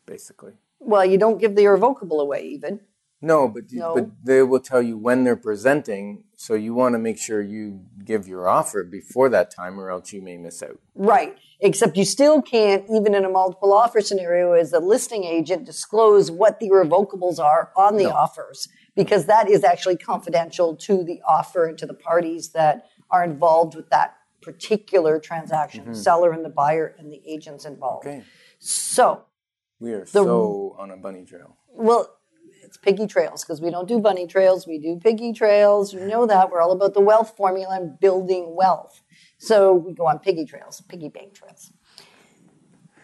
basically. 0.06 0.52
Well, 0.78 1.04
you 1.04 1.16
don't 1.16 1.38
give 1.38 1.56
the 1.56 1.64
irrevocable 1.64 2.20
away, 2.20 2.42
even. 2.44 2.80
No, 3.24 3.48
but 3.48 3.72
No. 3.72 3.94
but 3.94 4.10
they 4.24 4.42
will 4.42 4.60
tell 4.60 4.82
you 4.82 4.98
when 4.98 5.22
they're 5.22 5.36
presenting, 5.36 6.24
so 6.36 6.54
you 6.54 6.74
want 6.74 6.94
to 6.94 6.98
make 6.98 7.18
sure 7.18 7.40
you 7.40 7.80
give 8.04 8.26
your 8.26 8.48
offer 8.48 8.82
before 8.82 9.28
that 9.28 9.54
time, 9.54 9.80
or 9.80 9.90
else 9.90 10.12
you 10.12 10.20
may 10.20 10.36
miss 10.36 10.60
out. 10.60 10.80
Right. 10.96 11.36
Except 11.60 11.96
you 11.96 12.04
still 12.04 12.42
can't, 12.42 12.84
even 12.90 13.14
in 13.14 13.24
a 13.24 13.28
multiple 13.28 13.72
offer 13.72 14.00
scenario, 14.00 14.52
as 14.54 14.72
a 14.72 14.80
listing 14.80 15.22
agent, 15.22 15.64
disclose 15.64 16.32
what 16.32 16.58
the 16.58 16.66
irrevocables 16.66 17.38
are 17.38 17.70
on 17.76 17.96
the 17.96 18.06
offers 18.12 18.68
because 18.94 19.26
that 19.26 19.48
is 19.48 19.64
actually 19.64 19.96
confidential 19.96 20.76
to 20.76 21.02
the 21.02 21.20
offer 21.26 21.66
and 21.66 21.78
to 21.78 21.86
the 21.86 21.94
parties 21.94 22.50
that 22.50 22.86
are 23.12 23.22
involved 23.22 23.76
with 23.76 23.88
that 23.90 24.16
particular 24.40 25.20
transaction, 25.20 25.84
mm-hmm. 25.84 25.94
seller 25.94 26.32
and 26.32 26.44
the 26.44 26.48
buyer 26.48 26.96
and 26.98 27.12
the 27.12 27.22
agents 27.24 27.64
involved. 27.64 28.06
Okay, 28.06 28.24
So, 28.58 29.24
we 29.78 29.92
are 29.92 30.04
so 30.04 30.74
on 30.78 30.90
a 30.90 30.96
bunny 30.96 31.24
trail. 31.24 31.56
well, 31.72 32.18
it's 32.64 32.76
piggy 32.78 33.06
trails 33.06 33.44
because 33.44 33.60
we 33.60 33.70
don't 33.70 33.86
do 33.86 33.98
bunny 33.98 34.26
trails. 34.26 34.66
We 34.66 34.78
do 34.78 34.98
piggy 34.98 35.32
trails. 35.32 35.92
You 35.92 36.06
know 36.06 36.26
that. 36.26 36.50
We're 36.50 36.62
all 36.62 36.72
about 36.72 36.94
the 36.94 37.00
wealth 37.00 37.36
formula 37.36 37.76
and 37.76 38.00
building 38.00 38.54
wealth. 38.56 39.02
So 39.38 39.74
we 39.74 39.92
go 39.92 40.06
on 40.06 40.20
piggy 40.20 40.46
trails, 40.46 40.80
piggy 40.88 41.08
bank 41.08 41.34
trails. 41.34 41.72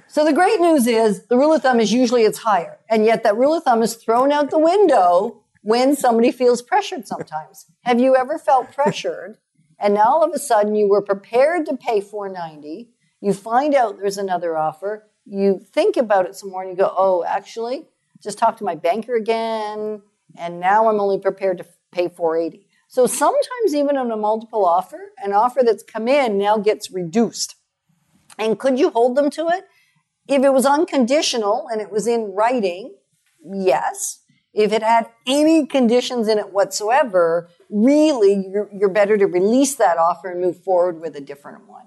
So 0.07 0.25
the 0.25 0.33
great 0.33 0.59
news 0.59 0.87
is 0.87 1.27
the 1.27 1.37
rule 1.37 1.53
of 1.53 1.63
thumb 1.63 1.81
is 1.81 1.93
usually 1.93 2.23
it's 2.23 2.39
higher. 2.39 2.79
And 2.89 3.05
yet 3.05 3.25
that 3.25 3.37
rule 3.37 3.53
of 3.53 3.65
thumb 3.65 3.83
is 3.83 3.95
thrown 3.95 4.33
out 4.33 4.51
the 4.51 4.59
window 4.59 5.43
when 5.63 5.95
somebody 5.95 6.31
feels 6.31 6.63
pressured 6.63 7.07
sometimes. 7.07 7.67
Have 7.83 8.01
you 8.01 8.17
ever 8.17 8.39
felt 8.39 8.73
pressured 8.73 9.37
and 9.79 9.95
now 9.95 10.07
all 10.07 10.25
of 10.25 10.33
a 10.35 10.39
sudden 10.39 10.75
you 10.75 10.89
were 10.89 11.03
prepared 11.03 11.67
to 11.67 11.77
pay 11.77 12.01
490, 12.01 12.91
you 13.21 13.33
find 13.33 13.75
out 13.75 13.99
there's 13.99 14.19
another 14.19 14.57
offer, 14.57 15.09
you 15.25 15.59
think 15.59 15.97
about 15.97 16.27
it 16.27 16.35
some 16.35 16.51
more 16.51 16.63
and 16.63 16.71
you 16.71 16.77
go, 16.77 16.93
"Oh, 16.97 17.25
actually, 17.25 17.89
just 18.23 18.39
talk 18.39 18.57
to 18.59 18.65
my 18.65 18.75
banker 18.75 19.15
again 19.15 20.03
and 20.37 20.61
now 20.61 20.89
I'm 20.89 21.01
only 21.01 21.19
prepared 21.19 21.59
to 21.59 21.67
pay 21.91 22.09
480." 22.09 22.67
So 22.89 23.07
sometimes 23.07 23.75
even 23.75 23.99
on 23.99 24.11
a 24.11 24.17
multiple 24.17 24.65
offer, 24.65 25.13
an 25.23 25.33
offer 25.33 25.63
that's 25.63 25.83
come 25.83 26.09
in 26.09 26.39
now 26.39 26.57
gets 26.57 26.91
reduced. 26.91 27.57
And 28.39 28.59
could 28.59 28.79
you 28.79 28.91
hold 28.91 29.17
them 29.17 29.31
to 29.31 29.49
it? 29.49 29.65
If 30.27 30.43
it 30.43 30.53
was 30.53 30.65
unconditional 30.65 31.69
and 31.71 31.81
it 31.81 31.91
was 31.91 32.07
in 32.07 32.35
writing, 32.35 32.95
yes. 33.45 34.21
If 34.59 34.73
it 34.73 34.83
had 34.83 35.09
any 35.25 35.67
conditions 35.67 36.27
in 36.27 36.37
it 36.37 36.53
whatsoever, 36.53 37.49
really, 37.71 38.49
you're, 38.53 38.69
you're 38.73 38.89
better 38.89 39.17
to 39.17 39.25
release 39.25 39.77
that 39.77 39.99
offer 39.99 40.33
and 40.33 40.41
move 40.41 40.65
forward 40.65 41.01
with 41.01 41.15
a 41.15 41.21
different 41.21 41.69
one. 41.69 41.87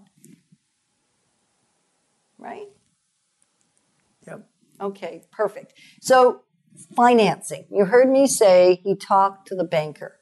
Right? 2.38 2.70
Yep. 4.26 4.48
Okay, 4.80 5.24
perfect. 5.34 5.74
So, 6.00 6.44
financing. 6.96 7.66
You 7.70 7.84
heard 7.84 8.10
me 8.10 8.26
say 8.26 8.80
he 8.86 8.96
talked 8.96 9.50
to 9.50 9.56
the 9.56 9.66
banker 9.66 10.22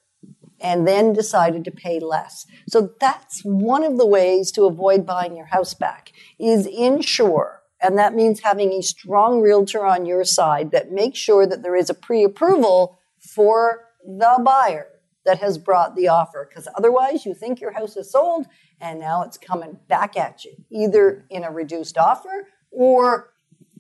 and 0.60 0.88
then 0.88 1.13
decided 1.13 1.63
to 1.65 1.72
pay 1.72 2.00
less. 2.00 2.48
So 2.68 2.96
that's 3.00 3.41
one 3.44 3.84
of 3.84 4.00
the 4.00 4.08
ways 4.08 4.51
to 4.53 4.65
avoid 4.65 5.06
buying 5.06 5.38
your 5.38 5.46
house 5.46 5.75
back 5.75 6.12
is 6.39 6.65
insure. 6.65 7.59
And 7.81 7.98
that 7.98 8.13
means 8.13 8.41
having 8.41 8.74
a 8.74 8.83
strong 8.83 9.41
realtor 9.41 9.86
on 9.86 10.05
your 10.05 10.24
side 10.24 10.71
that 10.71 10.91
makes 10.91 11.17
sure 11.17 11.48
that 11.48 11.63
there 11.63 11.75
is 11.75 11.89
a 11.89 11.93
pre-approval 11.93 13.00
for 13.19 13.86
the 14.05 14.41
buyer 14.43 14.88
that 15.25 15.39
has 15.39 15.57
brought 15.57 15.95
the 15.95 16.07
offer. 16.07 16.48
Because 16.50 16.67
otherwise 16.75 17.25
you 17.25 17.33
think 17.33 17.62
your 17.62 17.71
house 17.71 17.95
is 17.95 18.12
sold 18.12 18.48
and 18.81 19.00
now 19.00 19.24
it's 19.24 19.38
coming 19.38 19.77
back 19.88 20.17
at 20.17 20.43
you, 20.43 20.55
either 20.69 21.25
in 21.29 21.43
a 21.43 21.51
reduced 21.51 21.98
offer 21.98 22.48
or 22.71 23.31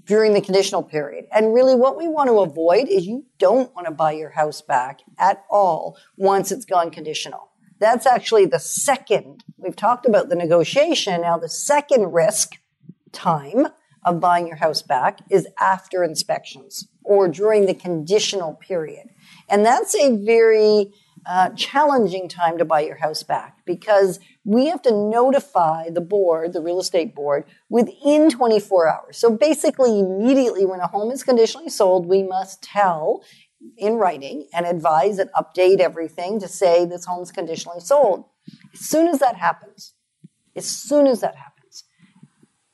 during 0.05 0.33
the 0.33 0.41
conditional 0.41 0.81
period. 0.81 1.25
And 1.31 1.53
really, 1.53 1.75
what 1.75 1.97
we 1.97 2.07
want 2.07 2.29
to 2.29 2.39
avoid 2.39 2.87
is 2.87 3.05
you 3.05 3.25
don't 3.37 3.73
want 3.75 3.87
to 3.87 3.93
buy 3.93 4.13
your 4.13 4.31
house 4.31 4.61
back 4.61 5.01
at 5.17 5.45
all 5.49 5.97
once 6.17 6.51
it's 6.51 6.65
gone 6.65 6.89
conditional. 6.89 7.49
That's 7.79 8.05
actually 8.05 8.45
the 8.45 8.59
second. 8.59 9.43
We've 9.57 9.75
talked 9.75 10.05
about 10.05 10.29
the 10.29 10.35
negotiation. 10.35 11.21
Now, 11.21 11.37
the 11.37 11.47
second 11.47 12.11
risk 12.11 12.55
time 13.11 13.67
of 14.09 14.19
buying 14.19 14.47
your 14.47 14.57
house 14.57 14.81
back 14.81 15.19
is 15.29 15.47
after 15.59 16.03
inspections 16.03 16.87
or 17.03 17.27
during 17.27 17.65
the 17.65 17.73
conditional 17.73 18.53
period. 18.55 19.07
And 19.47 19.65
that's 19.65 19.95
a 19.95 20.15
very 20.17 20.91
uh, 21.25 21.49
challenging 21.49 22.27
time 22.27 22.57
to 22.57 22.65
buy 22.65 22.81
your 22.81 22.95
house 22.95 23.23
back 23.23 23.57
because 23.65 24.19
we 24.43 24.67
have 24.67 24.81
to 24.81 24.91
notify 24.91 25.89
the 25.89 26.01
board, 26.01 26.53
the 26.53 26.61
real 26.61 26.79
estate 26.79 27.13
board, 27.13 27.45
within 27.69 28.29
24 28.29 28.87
hours. 28.87 29.17
So 29.17 29.35
basically, 29.35 29.99
immediately 29.99 30.65
when 30.65 30.79
a 30.79 30.87
home 30.87 31.11
is 31.11 31.23
conditionally 31.23 31.69
sold, 31.69 32.07
we 32.07 32.23
must 32.23 32.63
tell 32.63 33.23
in 33.77 33.95
writing 33.95 34.47
and 34.53 34.65
advise 34.65 35.19
and 35.19 35.29
update 35.33 35.79
everything 35.79 36.39
to 36.39 36.47
say 36.47 36.85
this 36.85 37.05
home's 37.05 37.31
conditionally 37.31 37.81
sold. 37.81 38.25
As 38.73 38.79
soon 38.79 39.07
as 39.07 39.19
that 39.19 39.35
happens, 39.35 39.93
as 40.55 40.65
soon 40.65 41.07
as 41.07 41.21
that 41.21 41.35
happens, 41.35 41.83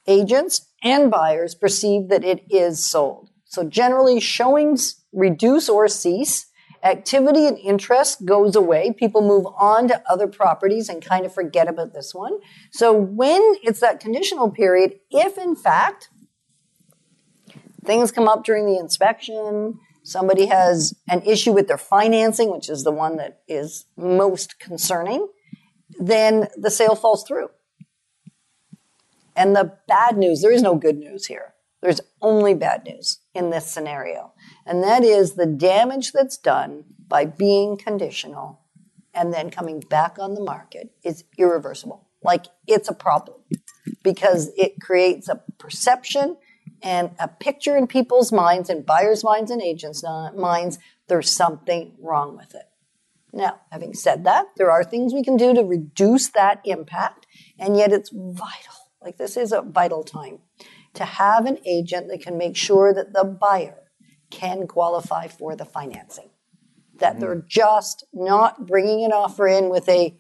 agents 0.08 0.68
and 0.86 1.12
buyers 1.12 1.56
perceive 1.56 2.08
that 2.10 2.24
it 2.24 2.46
is 2.50 2.86
sold. 2.86 3.30
So 3.46 3.64
generally, 3.64 4.20
showings 4.22 5.04
reduce 5.12 5.68
or 5.68 5.88
cease. 5.88 6.46
Activity 6.84 7.48
and 7.48 7.58
interest 7.58 8.24
goes 8.26 8.56
away. 8.56 8.94
People 8.96 9.22
move 9.22 9.48
on 9.58 9.88
to 9.88 10.04
other 10.08 10.28
properties 10.28 10.88
and 10.88 11.04
kind 11.04 11.26
of 11.26 11.34
forget 11.34 11.68
about 11.68 11.94
this 11.94 12.14
one. 12.14 12.38
So 12.72 12.94
when 12.94 13.42
it's 13.64 13.80
that 13.80 14.00
conditional 14.00 14.52
period, 14.52 15.00
if 15.10 15.40
in 15.40 15.56
fact 15.56 16.10
things 17.84 18.12
come 18.12 18.28
up 18.28 18.44
during 18.44 18.68
the 18.68 18.78
inspection, 18.78 19.80
somebody 20.04 20.46
has 20.46 20.94
an 21.10 21.24
issue 21.24 21.54
with 21.54 21.68
their 21.68 21.80
financing, 21.80 22.52
which 22.52 22.70
is 22.70 22.84
the 22.84 22.92
one 22.92 23.18
that 23.18 23.40
is 23.48 23.86
most 23.98 24.60
concerning, 24.60 25.28
then 26.00 26.48
the 26.56 26.70
sale 26.70 26.96
falls 26.96 27.24
through. 27.28 27.50
And 29.36 29.56
the 29.56 29.78
bad 29.88 30.18
news, 30.18 30.42
there 30.42 30.52
is 30.52 30.62
no 30.62 30.76
good 30.76 30.98
news 30.98 31.26
here. 31.26 31.54
There's 31.82 32.02
only 32.22 32.54
bad 32.54 32.86
news 32.86 33.20
in 33.34 33.50
this 33.50 33.68
scenario. 33.68 34.34
And 34.66 34.84
that 34.84 35.04
is 35.04 35.34
the 35.34 35.46
damage 35.46 36.12
that's 36.14 36.38
done 36.38 36.86
by 37.08 37.26
being 37.26 37.78
conditional 37.78 38.62
and 39.14 39.34
then 39.34 39.50
coming 39.50 39.80
back 39.80 40.18
on 40.20 40.34
the 40.34 40.42
market 40.42 40.92
is 41.04 41.24
irreversible. 41.38 42.08
Like 42.24 42.46
it's 42.68 42.90
a 42.90 42.94
problem 42.94 43.38
because 44.04 44.52
it 44.58 44.82
creates 44.82 45.30
a 45.30 45.42
perception 45.58 46.38
and 46.82 47.12
a 47.20 47.28
picture 47.28 47.78
in 47.78 47.88
people's 47.88 48.32
minds 48.32 48.70
and 48.70 48.86
buyers' 48.86 49.24
minds 49.24 49.52
and 49.52 49.62
agents' 49.62 50.04
minds. 50.36 50.80
There's 51.08 51.32
something 51.32 51.94
wrong 52.00 52.36
with 52.36 52.54
it. 52.56 52.66
Now, 53.32 53.60
having 53.72 53.94
said 53.94 54.24
that, 54.24 54.48
there 54.56 54.72
are 54.72 54.84
things 54.84 55.14
we 55.14 55.24
can 55.24 55.36
do 55.36 55.54
to 55.54 55.62
reduce 55.64 56.30
that 56.30 56.62
impact, 56.64 57.28
and 57.60 57.76
yet 57.76 57.92
it's 57.92 58.10
vital. 58.14 58.75
Like 59.06 59.18
this 59.18 59.38
is 59.38 59.52
a 59.52 59.62
vital 59.62 60.04
time 60.04 60.40
to 60.96 61.06
have 61.06 61.46
an 61.46 61.60
agent 61.64 62.08
that 62.10 62.22
can 62.22 62.40
make 62.40 62.58
sure 62.58 62.92
that 62.92 63.14
the 63.14 63.24
buyer 63.24 63.78
can 64.32 64.66
qualify 64.66 65.28
for 65.28 65.56
the 65.56 65.64
financing. 65.64 66.32
That 66.98 67.14
mm-hmm. 67.14 67.20
they're 67.20 67.46
just 67.48 68.04
not 68.12 68.66
bringing 68.66 69.06
an 69.06 69.12
offer 69.12 69.48
in 69.48 69.70
with 69.70 69.88
a 69.88 70.18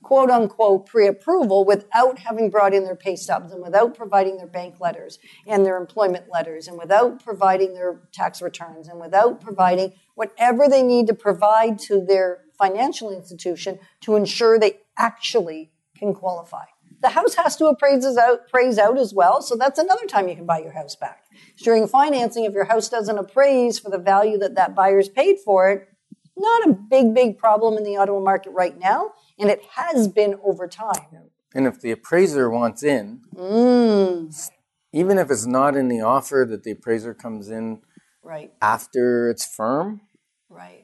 quote 0.00 0.30
unquote 0.30 0.86
pre 0.86 1.08
approval 1.08 1.64
without 1.64 2.20
having 2.20 2.50
brought 2.50 2.72
in 2.72 2.84
their 2.84 2.94
pay 2.94 3.16
stubs 3.16 3.50
and 3.50 3.62
without 3.62 3.96
providing 3.96 4.36
their 4.36 4.46
bank 4.46 4.78
letters 4.78 5.18
and 5.44 5.66
their 5.66 5.76
employment 5.76 6.26
letters 6.32 6.68
and 6.68 6.78
without 6.78 7.22
providing 7.24 7.74
their 7.74 8.00
tax 8.12 8.40
returns 8.40 8.86
and 8.86 9.00
without 9.00 9.40
providing 9.40 9.92
whatever 10.14 10.68
they 10.68 10.82
need 10.82 11.08
to 11.08 11.14
provide 11.14 11.80
to 11.80 12.00
their 12.00 12.44
financial 12.56 13.10
institution 13.10 13.80
to 14.00 14.14
ensure 14.14 14.56
they 14.56 14.78
actually 14.96 15.72
can 15.96 16.14
qualify. 16.14 16.64
The 17.00 17.10
house 17.10 17.34
has 17.36 17.56
to 17.56 17.66
appraise 17.66 18.04
out, 18.16 18.40
appraise 18.46 18.78
out 18.78 18.98
as 18.98 19.14
well, 19.14 19.40
so 19.40 19.56
that's 19.56 19.78
another 19.78 20.06
time 20.06 20.28
you 20.28 20.36
can 20.36 20.46
buy 20.46 20.60
your 20.60 20.72
house 20.72 20.96
back. 20.96 21.24
During 21.56 21.88
financing, 21.88 22.44
if 22.44 22.52
your 22.52 22.64
house 22.64 22.88
doesn't 22.88 23.18
appraise 23.18 23.78
for 23.78 23.90
the 23.90 23.98
value 23.98 24.38
that 24.38 24.54
that 24.56 24.74
buyer's 24.74 25.08
paid 25.08 25.38
for 25.44 25.70
it, 25.70 25.88
not 26.36 26.68
a 26.68 26.72
big, 26.72 27.14
big 27.14 27.38
problem 27.38 27.76
in 27.76 27.84
the 27.84 27.96
Ottawa 27.96 28.20
market 28.20 28.50
right 28.50 28.78
now, 28.78 29.12
and 29.38 29.50
it 29.50 29.62
has 29.76 30.08
been 30.08 30.36
over 30.44 30.68
time. 30.68 31.30
And 31.54 31.66
if 31.66 31.80
the 31.80 31.90
appraiser 31.90 32.50
wants 32.50 32.82
in, 32.82 33.22
mm. 33.34 34.50
even 34.92 35.18
if 35.18 35.30
it's 35.30 35.46
not 35.46 35.76
in 35.76 35.88
the 35.88 36.00
offer 36.00 36.46
that 36.48 36.64
the 36.64 36.72
appraiser 36.72 37.14
comes 37.14 37.48
in 37.48 37.80
right. 38.22 38.52
after 38.60 39.30
it's 39.30 39.46
firm, 39.46 40.02
right 40.48 40.79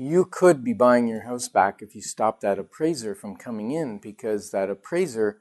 you 0.00 0.24
could 0.24 0.62
be 0.62 0.72
buying 0.72 1.08
your 1.08 1.22
house 1.22 1.48
back 1.48 1.82
if 1.82 1.92
you 1.92 2.00
stop 2.00 2.40
that 2.40 2.56
appraiser 2.56 3.16
from 3.16 3.34
coming 3.34 3.72
in 3.72 3.98
because 3.98 4.52
that 4.52 4.70
appraiser 4.70 5.40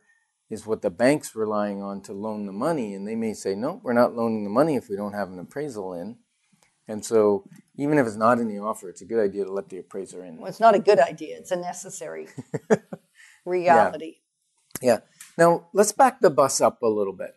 is 0.50 0.66
what 0.66 0.82
the 0.82 0.90
bank's 0.90 1.36
relying 1.36 1.84
on 1.84 2.02
to 2.02 2.12
loan 2.12 2.48
the 2.48 2.52
money. 2.52 2.96
And 2.96 3.08
they 3.08 3.14
may 3.14 3.36
say, 3.36 3.54
no, 3.54 3.80
we're 3.84 3.94
not 3.94 4.16
loaning 4.16 4.44
the 4.44 4.50
money 4.50 4.76
if 4.76 4.90
we 4.90 4.96
don't 4.96 5.14
have 5.14 5.30
an 5.30 5.38
appraisal 5.38 5.94
in. 5.94 6.18
And 6.88 7.06
so, 7.06 7.44
even 7.78 8.00
if 8.00 8.08
it's 8.08 8.16
not 8.16 8.40
in 8.40 8.48
the 8.48 8.58
offer, 8.58 8.90
it's 8.90 9.02
a 9.02 9.06
good 9.06 9.24
idea 9.24 9.46
to 9.46 9.52
let 9.52 9.70
the 9.70 9.78
appraiser 9.78 10.24
in. 10.24 10.38
Well, 10.38 10.50
it's 10.50 10.60
not 10.60 10.74
a 10.74 10.80
good 10.80 11.00
idea, 11.00 11.38
it's 11.38 11.52
a 11.52 11.58
necessary 11.58 12.28
reality. 13.46 14.16
Yeah. 14.82 14.94
yeah. 14.94 15.00
Now, 15.38 15.68
let's 15.74 15.92
back 15.92 16.20
the 16.20 16.32
bus 16.32 16.62
up 16.62 16.82
a 16.82 16.88
little 16.88 17.14
bit 17.14 17.36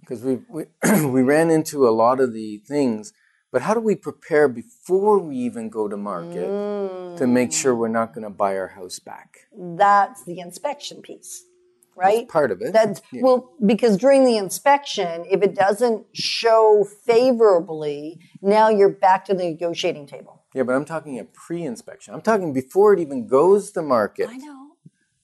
because 0.00 0.22
we, 0.22 0.40
we, 0.50 0.64
we 1.06 1.22
ran 1.22 1.48
into 1.48 1.88
a 1.88 1.90
lot 1.90 2.20
of 2.20 2.34
the 2.34 2.58
things 2.66 3.14
but 3.52 3.62
how 3.62 3.74
do 3.74 3.80
we 3.80 3.94
prepare 3.94 4.48
before 4.48 5.18
we 5.18 5.36
even 5.36 5.68
go 5.68 5.88
to 5.88 5.96
market 5.96 6.48
mm. 6.48 7.16
to 7.16 7.26
make 7.26 7.52
sure 7.52 7.74
we're 7.74 7.88
not 7.88 8.12
going 8.12 8.24
to 8.24 8.30
buy 8.30 8.56
our 8.56 8.68
house 8.68 8.98
back? 8.98 9.38
That's 9.56 10.24
the 10.24 10.40
inspection 10.40 11.02
piece, 11.02 11.44
right? 11.96 12.20
That's 12.20 12.32
part 12.32 12.50
of 12.50 12.60
it. 12.60 12.72
That's 12.72 13.00
yeah. 13.12 13.22
well, 13.22 13.52
because 13.64 13.96
during 13.96 14.24
the 14.24 14.36
inspection, 14.36 15.24
if 15.30 15.42
it 15.42 15.54
doesn't 15.54 16.06
show 16.12 16.86
favorably, 17.04 18.20
now 18.42 18.68
you're 18.68 18.88
back 18.88 19.24
to 19.26 19.34
the 19.34 19.44
negotiating 19.44 20.06
table. 20.06 20.42
Yeah, 20.54 20.62
but 20.62 20.74
I'm 20.74 20.84
talking 20.84 21.18
a 21.18 21.24
pre-inspection. 21.24 22.14
I'm 22.14 22.22
talking 22.22 22.52
before 22.52 22.94
it 22.94 23.00
even 23.00 23.26
goes 23.26 23.70
to 23.72 23.82
market. 23.82 24.28
I 24.30 24.36
know. 24.36 24.65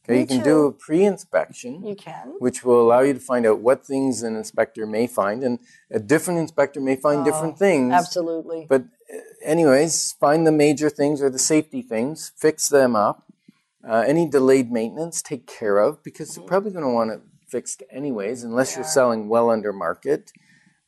Okay, 0.04 0.20
you 0.20 0.26
can 0.26 0.38
too. 0.38 0.44
do 0.44 0.66
a 0.66 0.72
pre-inspection. 0.72 1.84
You 1.84 1.94
can. 1.94 2.34
Which 2.40 2.64
will 2.64 2.80
allow 2.80 3.00
you 3.00 3.14
to 3.14 3.20
find 3.20 3.46
out 3.46 3.60
what 3.60 3.86
things 3.86 4.22
an 4.22 4.34
inspector 4.34 4.84
may 4.84 5.06
find, 5.06 5.44
and 5.44 5.60
a 5.90 6.00
different 6.00 6.40
inspector 6.40 6.80
may 6.80 6.96
find 6.96 7.20
oh, 7.20 7.24
different 7.24 7.56
things. 7.56 7.92
Absolutely. 7.92 8.66
But, 8.68 8.82
uh, 8.82 9.18
anyways, 9.44 10.12
find 10.18 10.44
the 10.44 10.52
major 10.52 10.90
things 10.90 11.22
or 11.22 11.30
the 11.30 11.38
safety 11.38 11.82
things, 11.82 12.32
fix 12.36 12.68
them 12.68 12.96
up. 12.96 13.24
Uh, 13.88 14.04
any 14.06 14.28
delayed 14.28 14.70
maintenance, 14.70 15.22
take 15.22 15.46
care 15.46 15.78
of 15.78 16.02
because 16.02 16.30
mm-hmm. 16.30 16.40
you're 16.40 16.48
probably 16.48 16.70
going 16.72 16.84
to 16.84 16.90
want 16.90 17.10
it 17.10 17.20
fixed 17.48 17.82
anyways, 17.90 18.42
unless 18.42 18.72
yeah. 18.72 18.78
you're 18.78 18.88
selling 18.88 19.28
well 19.28 19.50
under 19.50 19.72
market. 19.72 20.32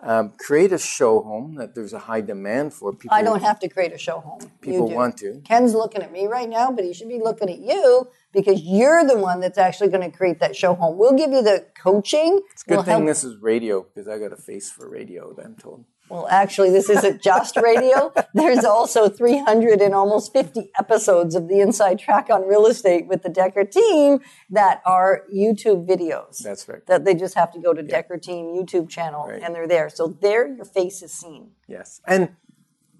Um, 0.06 0.34
create 0.38 0.70
a 0.70 0.78
show 0.78 1.22
home 1.22 1.54
that 1.54 1.74
there's 1.74 1.94
a 1.94 1.98
high 1.98 2.20
demand 2.20 2.74
for. 2.74 2.92
People, 2.92 3.16
I 3.16 3.22
don't 3.22 3.40
have 3.40 3.58
to 3.60 3.68
create 3.70 3.92
a 3.92 3.98
show 3.98 4.20
home. 4.20 4.40
People 4.60 4.90
want 4.90 5.16
to. 5.18 5.40
Ken's 5.46 5.72
looking 5.72 6.02
at 6.02 6.12
me 6.12 6.26
right 6.26 6.48
now, 6.48 6.70
but 6.70 6.84
he 6.84 6.92
should 6.92 7.08
be 7.08 7.18
looking 7.18 7.48
at 7.48 7.58
you 7.58 8.06
because 8.30 8.60
you're 8.60 9.02
the 9.06 9.16
one 9.16 9.40
that's 9.40 9.56
actually 9.56 9.88
going 9.88 10.08
to 10.10 10.14
create 10.14 10.40
that 10.40 10.54
show 10.54 10.74
home. 10.74 10.98
We'll 10.98 11.16
give 11.16 11.30
you 11.30 11.42
the 11.42 11.66
coaching. 11.74 12.42
It's 12.52 12.62
a 12.64 12.66
good 12.66 12.74
we'll 12.74 12.82
thing 12.82 12.92
help. 12.96 13.06
this 13.06 13.24
is 13.24 13.40
radio 13.40 13.82
because 13.82 14.06
I 14.06 14.18
got 14.18 14.32
a 14.32 14.36
face 14.36 14.70
for 14.70 14.90
radio, 14.90 15.34
I'm 15.42 15.56
told. 15.56 15.86
Well, 16.08 16.28
actually, 16.28 16.70
this 16.70 16.90
isn't 16.90 17.22
just 17.22 17.56
radio. 17.56 18.12
There's 18.34 18.64
also 18.64 19.08
300 19.08 19.80
and 19.80 19.94
almost 19.94 20.32
50 20.32 20.70
episodes 20.78 21.34
of 21.34 21.48
the 21.48 21.60
Inside 21.60 21.98
Track 21.98 22.28
on 22.30 22.46
Real 22.46 22.66
Estate 22.66 23.06
with 23.06 23.22
the 23.22 23.30
Decker 23.30 23.64
team 23.64 24.20
that 24.50 24.82
are 24.84 25.22
YouTube 25.34 25.88
videos. 25.88 26.38
That's 26.38 26.68
right. 26.68 26.84
That 26.86 27.04
they 27.04 27.14
just 27.14 27.34
have 27.34 27.52
to 27.52 27.58
go 27.58 27.72
to 27.72 27.82
yeah. 27.82 27.88
Decker 27.88 28.18
Team 28.18 28.46
YouTube 28.46 28.90
channel 28.90 29.26
right. 29.26 29.42
and 29.42 29.54
they're 29.54 29.68
there. 29.68 29.88
So 29.88 30.08
there, 30.08 30.54
your 30.54 30.66
face 30.66 31.02
is 31.02 31.12
seen. 31.12 31.52
Yes. 31.66 32.00
And 32.06 32.36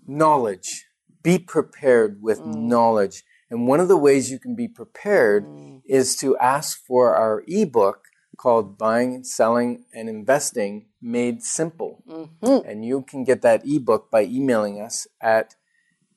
knowledge. 0.07 0.87
Be 1.23 1.38
prepared 1.38 2.23
with 2.23 2.40
mm. 2.40 2.55
knowledge. 2.55 3.23
And 3.51 3.67
one 3.67 3.81
of 3.81 3.88
the 3.88 3.97
ways 3.97 4.31
you 4.31 4.38
can 4.38 4.55
be 4.55 4.69
prepared 4.69 5.45
mm. 5.45 5.83
is 5.87 6.17
to 6.17 6.37
ask 6.38 6.85
for 6.85 7.14
our 7.14 7.45
ebook 7.47 8.09
called 8.37 8.79
Buying, 8.79 9.25
Selling, 9.25 9.85
and 9.94 10.09
Investing 10.09 10.87
Made 11.01 11.42
Simple. 11.42 12.03
Mm-hmm. 12.09 12.68
And 12.68 12.85
you 12.85 13.03
can 13.03 13.25
get 13.25 13.42
that 13.42 13.62
ebook 13.66 14.11
by 14.11 14.25
emailing 14.25 14.81
us 14.81 15.07
at 15.20 15.55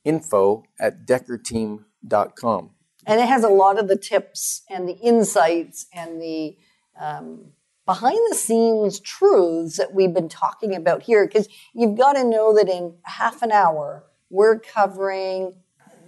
info 0.04 0.64
at 0.80 1.06
deckerteam.com. 1.06 2.72
And 3.06 3.22
it 3.22 3.28
has 3.28 3.44
a 3.44 3.50
lot 3.50 3.80
of 3.80 3.88
the 3.88 3.98
tips 3.98 4.64
and 4.70 4.88
the 4.88 4.98
insights 4.98 5.88
and 5.94 6.22
the 6.22 6.58
um, 7.00 7.54
behind 7.86 8.20
the 8.30 8.36
scenes 8.36 9.00
truths 9.00 9.78
that 9.78 9.94
we've 9.94 10.14
been 10.14 10.30
talking 10.30 10.76
about 10.76 11.04
here. 11.04 11.26
Because 11.26 11.48
you've 11.74 11.98
got 11.98 12.14
to 12.14 12.24
know 12.24 12.54
that 12.54 12.70
in 12.70 12.96
half 13.04 13.42
an 13.42 13.52
hour, 13.52 14.04
we're 14.30 14.60
covering, 14.60 15.54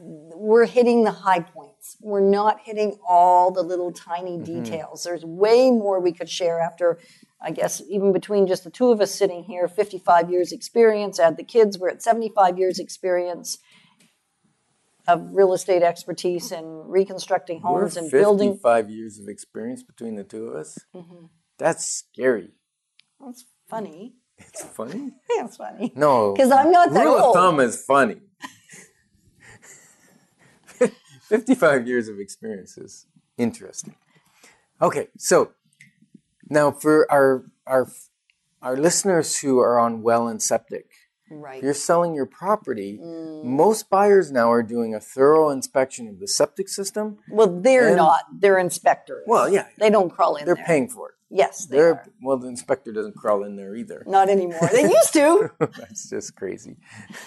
we're 0.02 0.65
hitting 0.65 1.06
the 1.06 1.12
high 1.12 1.39
we're 2.02 2.20
not 2.20 2.60
hitting 2.62 2.98
all 3.08 3.52
the 3.52 3.62
little 3.62 3.92
tiny 3.92 4.38
mm-hmm. 4.38 4.63
details. 4.63 5.04
There's 5.04 5.26
way 5.26 5.72
more 5.72 6.00
we 6.00 6.12
could 6.12 6.30
share 6.30 6.60
after, 6.60 7.00
I 7.42 7.52
guess, 7.52 7.82
even 7.89 8.12
between 8.13 8.48
just 8.48 8.63
the 8.63 8.70
two 8.70 8.92
of 8.92 9.02
us 9.02 9.13
sitting 9.13 9.44
here, 9.44 9.68
55 9.68 10.30
years 10.30 10.52
experience, 10.52 11.20
add 11.20 11.38
the 11.38 11.44
kids, 11.44 11.78
we're 11.78 11.89
at 11.89 12.02
75 12.02 12.58
years 12.58 12.80
experience 12.80 13.58
of 15.08 15.34
real 15.34 15.54
estate 15.54 15.82
expertise 15.82 16.52
and 16.52 16.89
reconstructing 16.89 17.62
homes 17.62 17.96
we're 17.96 18.04
and 18.04 18.12
building. 18.12 18.50
55 18.52 18.89
years 18.89 19.20
of 19.20 19.28
experience 19.28 19.84
between 19.84 20.15
the 20.15 20.24
two 20.24 20.48
of 20.48 20.56
us. 20.56 20.78
Mm-hmm. 20.96 21.26
That's 21.58 21.86
scary. 21.86 22.52
That's 23.20 23.46
funny. 23.68 24.13
It's 24.38 24.63
funny. 24.63 25.12
yeah, 25.36 25.46
it's 25.46 25.58
funny. 25.58 25.92
No, 25.96 26.34
because 26.36 26.52
I'm 26.52 26.72
not 26.72 26.94
that 26.94 27.04
rule 27.04 27.15
old. 27.15 27.36
of 27.36 27.42
thumb 27.42 27.60
is 27.60 27.84
funny. 27.84 28.18
55 31.30 31.88
years 31.88 32.08
of 32.08 32.20
experience 32.20 32.76
is 32.78 33.06
interesting. 33.38 33.96
Okay, 34.82 35.10
so 35.18 35.52
now 36.50 36.72
for 36.72 37.10
our 37.12 37.46
our 37.68 37.88
our 38.63 38.76
listeners 38.76 39.38
who 39.38 39.60
are 39.60 39.78
on 39.78 40.02
well 40.02 40.28
and 40.28 40.42
septic, 40.42 40.88
right. 41.30 41.62
you're 41.62 41.76
selling 41.76 42.15
your 42.15 42.26
property. 42.26 43.00
Mm. 43.00 43.44
Most 43.44 43.92
buyers 43.92 44.32
now 44.32 44.52
are 44.52 44.63
doing 44.63 44.96
a 44.96 45.00
thorough 45.00 45.52
inspection 45.52 46.08
of 46.08 46.20
the 46.20 46.28
septic 46.28 46.68
system. 46.68 47.20
Well, 47.30 47.62
they're 47.62 47.96
not. 47.96 48.22
They're 48.34 48.58
inspectors. 48.58 49.24
Well, 49.28 49.48
yeah, 49.48 49.68
they 49.78 49.92
don't 49.92 50.10
crawl 50.10 50.36
in. 50.36 50.46
They're 50.46 50.56
there. 50.56 50.65
paying 50.65 50.89
for 50.89 51.10
it. 51.10 51.15
Yes, 51.32 51.68
they 51.68 51.78
They're 51.78 51.94
are. 51.94 52.06
well, 52.24 52.38
the 52.38 52.48
inspector 52.48 52.92
doesn't 52.92 53.15
crawl 53.15 53.44
in 53.44 53.56
there 53.56 53.76
either. 53.76 54.04
Not 54.08 54.30
anymore. 54.30 54.68
They 54.72 54.82
used 54.82 55.13
to. 55.13 55.52
That's 55.60 56.10
just 56.10 56.36
crazy. 56.36 56.78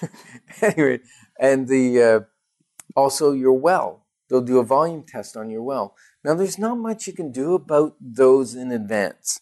anyway, 0.61 1.01
and 1.39 1.69
the 1.69 2.03
uh, 2.03 2.21
also 2.95 3.33
your 3.33 3.53
well. 3.53 4.05
They'll 4.29 4.41
do 4.41 4.59
a 4.59 4.65
volume 4.65 5.05
test 5.07 5.37
on 5.37 5.51
your 5.51 5.63
well. 5.63 5.95
Now, 6.25 6.35
there's 6.35 6.59
not 6.59 6.79
much 6.79 7.07
you 7.07 7.13
can 7.13 7.33
do 7.33 7.55
about 7.55 7.97
those 8.01 8.55
in 8.55 8.73
advance. 8.73 9.41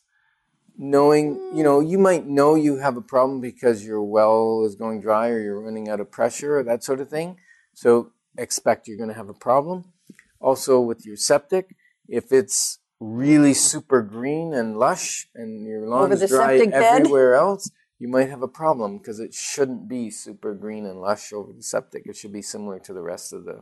Knowing, 0.76 1.34
you 1.54 1.62
know, 1.62 1.78
you 1.80 1.98
might 1.98 2.26
know 2.26 2.54
you 2.54 2.78
have 2.78 2.96
a 2.96 3.02
problem 3.02 3.40
because 3.40 3.84
your 3.84 4.02
well 4.02 4.64
is 4.64 4.74
going 4.74 5.00
dry 5.00 5.28
or 5.28 5.38
you're 5.38 5.60
running 5.60 5.88
out 5.88 6.00
of 6.00 6.10
pressure 6.10 6.58
or 6.58 6.62
that 6.64 6.82
sort 6.82 7.00
of 7.00 7.08
thing. 7.08 7.36
So 7.74 8.12
expect 8.38 8.88
you're 8.88 8.96
going 8.96 9.10
to 9.10 9.14
have 9.14 9.28
a 9.28 9.34
problem. 9.34 9.92
Also, 10.40 10.80
with 10.80 11.04
your 11.04 11.16
septic, 11.16 11.76
if 12.08 12.32
it's 12.32 12.78
really 12.98 13.54
super 13.54 14.02
green 14.02 14.54
and 14.54 14.78
lush 14.78 15.28
and 15.34 15.66
your 15.66 15.86
lawn 15.86 16.12
is 16.12 16.28
dry 16.28 16.56
everywhere 16.56 17.34
else, 17.34 17.70
you 18.00 18.08
might 18.08 18.30
have 18.30 18.42
a 18.42 18.48
problem 18.48 18.96
because 18.96 19.20
it 19.20 19.34
shouldn't 19.34 19.86
be 19.86 20.10
super 20.10 20.54
green 20.54 20.86
and 20.86 21.00
lush 21.00 21.34
over 21.34 21.52
the 21.52 21.62
septic. 21.62 22.06
It 22.06 22.16
should 22.16 22.32
be 22.32 22.40
similar 22.40 22.78
to 22.80 22.94
the 22.94 23.02
rest 23.02 23.32
of 23.34 23.44
the 23.44 23.60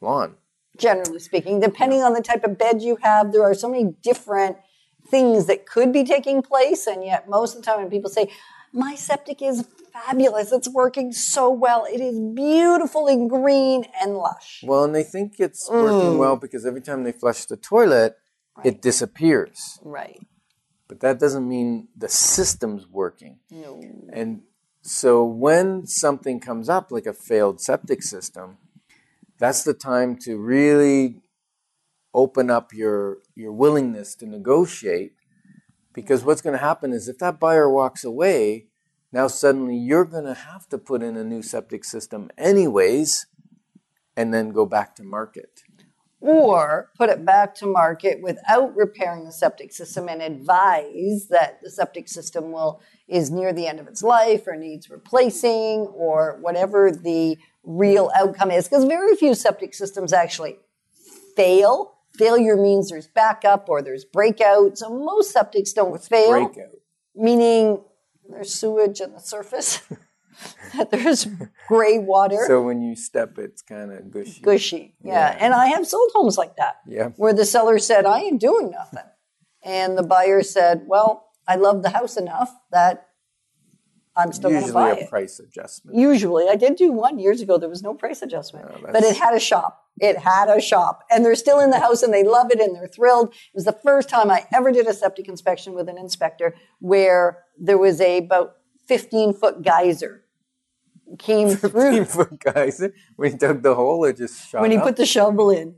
lawn. 0.00 0.36
generally 0.76 1.18
speaking. 1.18 1.58
Depending 1.58 2.02
on 2.02 2.12
the 2.12 2.22
type 2.22 2.44
of 2.44 2.56
bed 2.56 2.80
you 2.80 2.98
have, 3.02 3.32
there 3.32 3.42
are 3.42 3.54
so 3.54 3.68
many 3.68 3.96
different 4.00 4.56
things 5.08 5.46
that 5.46 5.66
could 5.66 5.92
be 5.92 6.04
taking 6.04 6.40
place. 6.40 6.86
And 6.86 7.04
yet, 7.04 7.28
most 7.28 7.56
of 7.56 7.62
the 7.62 7.66
time, 7.66 7.80
when 7.80 7.90
people 7.90 8.08
say, 8.08 8.30
My 8.72 8.94
septic 8.94 9.42
is 9.42 9.66
fabulous, 9.92 10.52
it's 10.52 10.68
working 10.68 11.10
so 11.10 11.50
well, 11.50 11.84
it 11.92 12.00
is 12.00 12.20
beautifully 12.20 13.16
green 13.26 13.86
and 14.00 14.16
lush. 14.16 14.62
Well, 14.62 14.84
and 14.84 14.94
they 14.94 15.02
think 15.02 15.40
it's 15.40 15.68
working 15.68 16.12
mm. 16.12 16.18
well 16.18 16.36
because 16.36 16.64
every 16.64 16.80
time 16.80 17.02
they 17.02 17.10
flush 17.10 17.44
the 17.46 17.56
toilet, 17.56 18.16
it 18.64 18.80
disappears. 18.80 19.80
Right. 19.82 20.20
But 20.88 21.00
that 21.00 21.20
doesn't 21.20 21.46
mean 21.46 21.88
the 21.96 22.08
system's 22.08 22.86
working. 22.88 23.38
No. 23.50 23.80
And 24.12 24.42
so 24.82 25.24
when 25.24 25.86
something 25.86 26.40
comes 26.40 26.68
up 26.68 26.90
like 26.90 27.06
a 27.06 27.12
failed 27.12 27.60
septic 27.60 28.02
system, 28.02 28.56
that's 29.38 29.62
the 29.62 29.74
time 29.74 30.16
to 30.20 30.38
really 30.38 31.20
open 32.14 32.50
up 32.50 32.72
your 32.72 33.18
your 33.36 33.52
willingness 33.52 34.14
to 34.16 34.26
negotiate 34.26 35.12
because 35.92 36.24
what's 36.24 36.40
going 36.40 36.56
to 36.56 36.64
happen 36.64 36.92
is 36.92 37.08
if 37.08 37.18
that 37.18 37.38
buyer 37.38 37.68
walks 37.68 38.04
away, 38.04 38.66
now 39.12 39.26
suddenly 39.26 39.76
you're 39.76 40.04
going 40.04 40.24
to 40.24 40.34
have 40.34 40.68
to 40.68 40.78
put 40.78 41.02
in 41.02 41.16
a 41.16 41.24
new 41.24 41.42
septic 41.42 41.84
system 41.84 42.30
anyways 42.38 43.26
and 44.16 44.32
then 44.32 44.50
go 44.50 44.64
back 44.64 44.94
to 44.96 45.02
market. 45.02 45.62
Or 46.20 46.90
put 46.96 47.10
it 47.10 47.24
back 47.24 47.54
to 47.56 47.66
market 47.66 48.20
without 48.20 48.74
repairing 48.74 49.24
the 49.24 49.32
septic 49.32 49.72
system 49.72 50.08
and 50.08 50.20
advise 50.20 51.28
that 51.30 51.60
the 51.62 51.70
septic 51.70 52.08
system 52.08 52.50
will 52.50 52.80
is 53.06 53.30
near 53.30 53.52
the 53.52 53.66
end 53.68 53.78
of 53.78 53.86
its 53.86 54.02
life 54.02 54.46
or 54.46 54.56
needs 54.56 54.90
replacing 54.90 55.86
or 55.94 56.38
whatever 56.40 56.90
the 56.90 57.38
real 57.62 58.10
outcome 58.16 58.50
is. 58.50 58.68
Because 58.68 58.84
very 58.84 59.14
few 59.14 59.34
septic 59.34 59.74
systems 59.74 60.12
actually 60.12 60.56
fail. 61.36 61.94
Failure 62.16 62.56
means 62.56 62.90
there's 62.90 63.06
backup 63.06 63.68
or 63.68 63.80
there's 63.80 64.04
breakout. 64.04 64.76
So 64.76 64.90
most 64.90 65.32
septics 65.34 65.72
don't 65.72 66.02
fail, 66.02 66.30
Breakout. 66.48 66.74
meaning 67.14 67.80
there's 68.28 68.52
sewage 68.52 69.00
on 69.00 69.12
the 69.12 69.20
surface, 69.20 69.80
that 70.76 70.90
there's 70.90 71.26
gray 71.66 71.98
water, 71.98 72.44
So 72.46 72.62
when 72.62 72.80
you 72.80 72.94
step, 72.94 73.38
it's 73.38 73.62
kind 73.62 73.92
of 73.92 74.10
gushy. 74.10 74.40
gushy. 74.40 74.94
Yeah. 75.02 75.12
Yeah. 75.12 75.36
And 75.40 75.54
I 75.54 75.66
have 75.68 75.86
sold 75.86 76.10
homes 76.14 76.38
like 76.38 76.56
that 76.56 76.76
Yeah. 76.86 77.08
where 77.16 77.32
the 77.32 77.44
seller 77.44 77.78
said, 77.78 78.06
I 78.06 78.20
ain't 78.20 78.40
doing 78.40 78.70
nothing. 78.70 79.04
And 79.64 79.98
the 79.98 80.02
buyer 80.02 80.42
said, 80.42 80.82
Well, 80.86 81.26
I 81.46 81.56
love 81.56 81.82
the 81.82 81.90
house 81.90 82.16
enough 82.16 82.54
that 82.70 83.06
I'm 84.16 84.32
still 84.32 84.50
going 84.50 84.62
to 84.62 84.66
Usually 84.66 85.02
a 85.02 85.06
price 85.08 85.38
adjustment. 85.38 85.96
Usually, 85.96 86.48
I 86.48 86.56
did 86.56 86.74
do 86.76 86.90
one 86.90 87.18
years 87.20 87.40
ago. 87.40 87.56
There 87.56 87.68
was 87.68 87.82
no 87.82 87.94
price 87.94 88.20
adjustment, 88.20 88.66
Oh, 88.68 88.86
but 88.92 89.04
it 89.04 89.16
had 89.16 89.32
a 89.34 89.38
shop. 89.40 89.84
It 90.00 90.18
had 90.18 90.48
a 90.48 90.60
shop, 90.60 91.04
and 91.10 91.24
they're 91.24 91.34
still 91.34 91.58
in 91.60 91.70
the 91.70 91.80
house 91.80 92.02
and 92.04 92.12
they 92.14 92.22
love 92.22 92.50
it 92.52 92.60
and 92.60 92.74
they're 92.76 92.86
thrilled. 92.86 93.28
It 93.30 93.54
was 93.54 93.64
the 93.64 93.72
first 93.72 94.08
time 94.08 94.30
I 94.30 94.46
ever 94.54 94.70
did 94.70 94.86
a 94.86 94.94
septic 94.94 95.28
inspection 95.28 95.72
with 95.74 95.88
an 95.88 95.98
inspector 95.98 96.54
where 96.80 97.38
there 97.58 97.78
was 97.78 98.00
a 98.00 98.18
about 98.18 98.54
15 98.86 99.34
foot 99.34 99.62
geyser 99.62 100.24
came 101.18 101.48
through. 101.56 102.04
foot 102.04 102.38
guys, 102.40 102.82
when 103.16 103.32
he 103.32 103.38
dug 103.38 103.62
the 103.62 103.74
hole, 103.74 104.04
it 104.04 104.16
just 104.16 104.48
shot 104.48 104.62
when 104.62 104.70
he 104.70 104.76
up. 104.76 104.84
put 104.84 104.96
the 104.96 105.06
shovel 105.06 105.50
in 105.50 105.74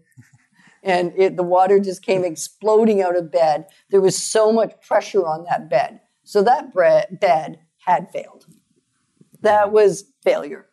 and 0.82 1.12
it, 1.16 1.36
the 1.36 1.42
water 1.42 1.78
just 1.78 2.02
came 2.02 2.24
exploding 2.24 3.02
out 3.02 3.16
of 3.16 3.30
bed. 3.30 3.66
There 3.90 4.00
was 4.00 4.16
so 4.16 4.52
much 4.52 4.74
pressure 4.86 5.26
on 5.26 5.44
that 5.44 5.68
bed. 5.68 6.00
So 6.24 6.42
that 6.42 6.72
bre- 6.72 7.14
bed 7.14 7.60
had 7.84 8.10
failed. 8.10 8.46
That 9.42 9.72
was 9.72 10.04
failure. 10.22 10.66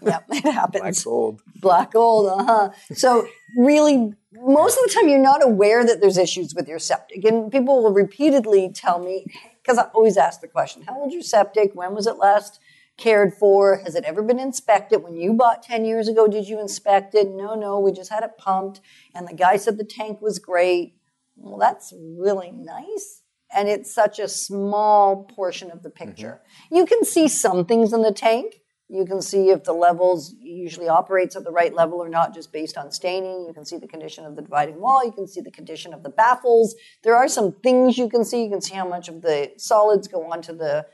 Yep 0.00 0.24
it 0.30 0.52
happens. 0.52 1.02
Black 1.02 1.04
gold. 1.04 1.42
black 1.60 1.92
gold 1.92 2.40
uh-huh. 2.40 2.70
So 2.94 3.26
really 3.56 4.12
most 4.32 4.78
of 4.78 4.84
the 4.84 4.94
time 4.94 5.08
you're 5.08 5.18
not 5.18 5.42
aware 5.44 5.84
that 5.84 6.00
there's 6.00 6.18
issues 6.18 6.54
with 6.54 6.68
your 6.68 6.78
septic. 6.78 7.24
And 7.24 7.50
people 7.50 7.82
will 7.82 7.92
repeatedly 7.92 8.70
tell 8.72 9.00
me 9.00 9.26
because 9.60 9.76
i 9.76 9.82
always 9.94 10.16
ask 10.16 10.40
the 10.40 10.46
question 10.48 10.82
how 10.82 11.00
old's 11.00 11.14
your 11.14 11.22
septic? 11.22 11.72
When 11.74 11.94
was 11.94 12.06
it 12.06 12.16
last 12.16 12.60
cared 12.98 13.32
for 13.32 13.78
has 13.84 13.94
it 13.94 14.04
ever 14.04 14.22
been 14.22 14.38
inspected 14.38 15.02
when 15.02 15.16
you 15.16 15.32
bought 15.32 15.62
10 15.62 15.84
years 15.84 16.08
ago 16.08 16.26
did 16.26 16.48
you 16.48 16.60
inspect 16.60 17.14
it 17.14 17.28
no 17.28 17.54
no 17.54 17.78
we 17.78 17.92
just 17.92 18.10
had 18.10 18.22
it 18.22 18.36
pumped 18.36 18.80
and 19.14 19.26
the 19.26 19.34
guy 19.34 19.56
said 19.56 19.78
the 19.78 19.84
tank 19.84 20.20
was 20.20 20.38
great 20.38 20.94
well 21.36 21.58
that's 21.58 21.94
really 21.96 22.50
nice 22.52 23.22
and 23.54 23.68
it's 23.68 23.94
such 23.94 24.18
a 24.18 24.28
small 24.28 25.24
portion 25.24 25.70
of 25.70 25.82
the 25.82 25.88
mm-hmm. 25.88 26.08
picture 26.08 26.40
you 26.70 26.84
can 26.84 27.04
see 27.04 27.28
some 27.28 27.64
things 27.64 27.92
in 27.92 28.02
the 28.02 28.12
tank 28.12 28.60
you 28.90 29.04
can 29.04 29.20
see 29.20 29.50
if 29.50 29.64
the 29.64 29.74
levels 29.74 30.34
usually 30.40 30.88
operates 30.88 31.36
at 31.36 31.44
the 31.44 31.50
right 31.50 31.74
level 31.74 31.98
or 31.98 32.08
not, 32.08 32.34
just 32.34 32.52
based 32.52 32.78
on 32.78 32.90
staining. 32.90 33.44
You 33.46 33.52
can 33.52 33.66
see 33.66 33.76
the 33.76 33.86
condition 33.86 34.24
of 34.24 34.34
the 34.34 34.40
dividing 34.40 34.80
wall. 34.80 35.04
You 35.04 35.12
can 35.12 35.26
see 35.26 35.42
the 35.42 35.50
condition 35.50 35.92
of 35.92 36.02
the 36.02 36.08
baffles. 36.08 36.74
There 37.04 37.14
are 37.14 37.28
some 37.28 37.52
things 37.52 37.98
you 37.98 38.08
can 38.08 38.24
see. 38.24 38.44
You 38.44 38.50
can 38.50 38.62
see 38.62 38.74
how 38.74 38.88
much 38.88 39.10
of 39.10 39.20
the 39.20 39.52
solids 39.58 40.08
go 40.08 40.32
onto 40.32 40.56
the 40.56 40.86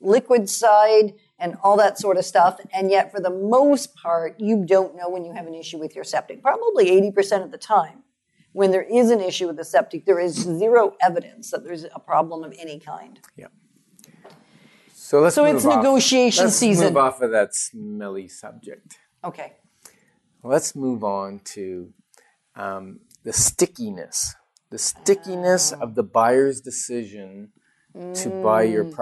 liquid 0.00 0.48
side 0.48 1.14
and 1.40 1.56
all 1.62 1.76
that 1.78 1.98
sort 1.98 2.16
of 2.16 2.24
stuff. 2.24 2.60
And 2.72 2.90
yet, 2.90 3.10
for 3.10 3.20
the 3.20 3.30
most 3.30 3.94
part, 3.96 4.38
you 4.38 4.64
don't 4.64 4.94
know 4.94 5.08
when 5.08 5.24
you 5.24 5.32
have 5.32 5.46
an 5.46 5.54
issue 5.54 5.78
with 5.78 5.94
your 5.96 6.04
septic. 6.04 6.42
Probably 6.42 6.86
80% 6.90 7.42
of 7.42 7.50
the 7.50 7.58
time, 7.58 8.04
when 8.52 8.70
there 8.70 8.82
is 8.82 9.10
an 9.10 9.20
issue 9.20 9.46
with 9.46 9.56
the 9.56 9.64
septic, 9.64 10.04
there 10.06 10.20
is 10.20 10.34
zero 10.34 10.96
evidence 11.00 11.50
that 11.50 11.64
there's 11.64 11.84
a 11.84 11.98
problem 12.00 12.44
of 12.44 12.54
any 12.58 12.78
kind. 12.78 13.18
Yeah. 13.36 13.46
So 14.94 15.20
let's 15.20 15.34
So 15.34 15.44
move 15.44 15.56
it's 15.56 15.64
off. 15.64 15.76
negotiation 15.76 16.44
let's 16.44 16.56
season. 16.56 16.88
move 16.88 16.96
off 16.98 17.20
of 17.20 17.30
that 17.32 17.54
smelly 17.54 18.28
subject. 18.28 18.96
Okay. 19.24 19.54
Let's 20.42 20.76
move 20.76 21.02
on 21.02 21.40
to 21.56 21.92
um, 22.54 23.00
the 23.24 23.32
stickiness. 23.32 24.34
The 24.70 24.78
stickiness 24.78 25.72
of 25.72 25.94
the 25.96 26.02
buyer's 26.04 26.60
decision 26.60 27.52
to 28.14 28.28
buy 28.42 28.62
your 28.62 28.84
Mm. 28.84 28.94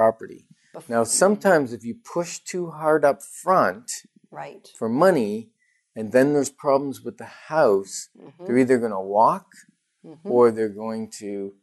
Property. 0.87 0.93
Now, 0.93 1.05
sometimes 1.05 1.73
if 1.73 1.85
you 1.85 1.95
push 1.95 2.39
too 2.41 2.71
hard 2.71 3.05
up 3.05 3.23
front 3.23 3.91
Right. 4.31 4.69
for 4.77 4.89
money, 4.89 5.51
and 5.97 6.13
then 6.13 6.33
there's 6.35 6.51
problems 6.51 7.03
with 7.03 7.19
the 7.19 7.25
house, 7.49 8.09
Mm-hmm. 8.19 8.45
they're 8.47 8.59
either 8.59 8.79
going 8.79 8.93
to 8.93 9.01
walk 9.01 9.47
or 10.25 10.51
they're 10.51 10.69
going 10.69 11.11
to 11.19 11.55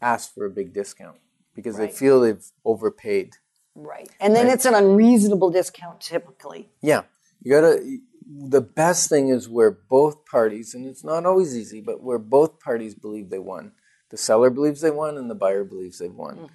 ask 0.00 0.32
for 0.34 0.44
a 0.46 0.50
big 0.50 0.72
discount 0.72 1.18
because 1.54 1.76
they 1.76 1.88
feel 1.88 2.20
they've 2.20 2.44
overpaid. 2.64 3.34
Right. 3.74 4.08
And 4.20 4.34
then 4.34 4.46
it's 4.48 4.64
an 4.64 4.74
unreasonable 4.74 5.50
discount 5.50 6.00
typically. 6.00 6.70
Yeah, 6.80 7.02
you 7.42 7.52
gotta. 7.52 7.98
The 8.28 8.60
best 8.62 9.08
thing 9.08 9.28
is 9.28 9.48
where 9.48 9.70
both 9.70 10.24
parties, 10.26 10.74
and 10.74 10.84
it's 10.86 11.04
not 11.04 11.24
always 11.26 11.56
easy, 11.56 11.80
but 11.80 12.02
where 12.02 12.18
both 12.18 12.58
parties 12.58 12.94
believe 12.94 13.30
they 13.30 13.38
won. 13.38 13.72
The 14.10 14.16
seller 14.16 14.50
believes 14.50 14.80
they 14.80 14.90
won, 14.90 15.16
and 15.16 15.30
the 15.30 15.34
buyer 15.34 15.62
believes 15.64 15.98
they've 15.98 16.12
won. 16.12 16.48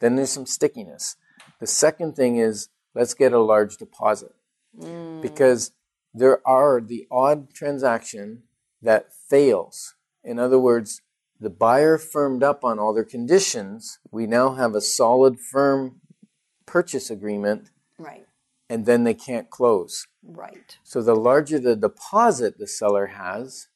Then 0.00 0.16
there's 0.16 0.30
some 0.30 0.46
stickiness. 0.46 1.16
The 1.60 1.66
second 1.66 2.16
thing 2.16 2.36
is 2.36 2.68
let's 2.94 3.14
get 3.14 3.32
a 3.32 3.40
large 3.40 3.76
deposit 3.76 4.34
mm. 4.78 5.20
because 5.22 5.72
there 6.14 6.46
are 6.46 6.80
the 6.80 7.06
odd 7.10 7.52
transaction 7.52 8.42
that 8.82 9.12
fails. 9.12 9.94
In 10.24 10.38
other 10.38 10.58
words, 10.58 11.02
the 11.40 11.50
buyer 11.50 11.98
firmed 11.98 12.42
up 12.42 12.64
on 12.64 12.78
all 12.78 12.92
their 12.92 13.04
conditions. 13.04 13.98
We 14.10 14.26
now 14.26 14.54
have 14.54 14.74
a 14.74 14.80
solid, 14.80 15.38
firm 15.38 16.00
purchase 16.66 17.10
agreement, 17.10 17.70
Right. 17.98 18.26
and 18.68 18.86
then 18.86 19.04
they 19.04 19.14
can't 19.14 19.48
close. 19.48 20.06
Right. 20.22 20.76
So 20.82 21.00
the 21.02 21.14
larger 21.14 21.58
the 21.58 21.76
deposit 21.76 22.58
the 22.58 22.66
seller 22.66 23.06
has, 23.06 23.68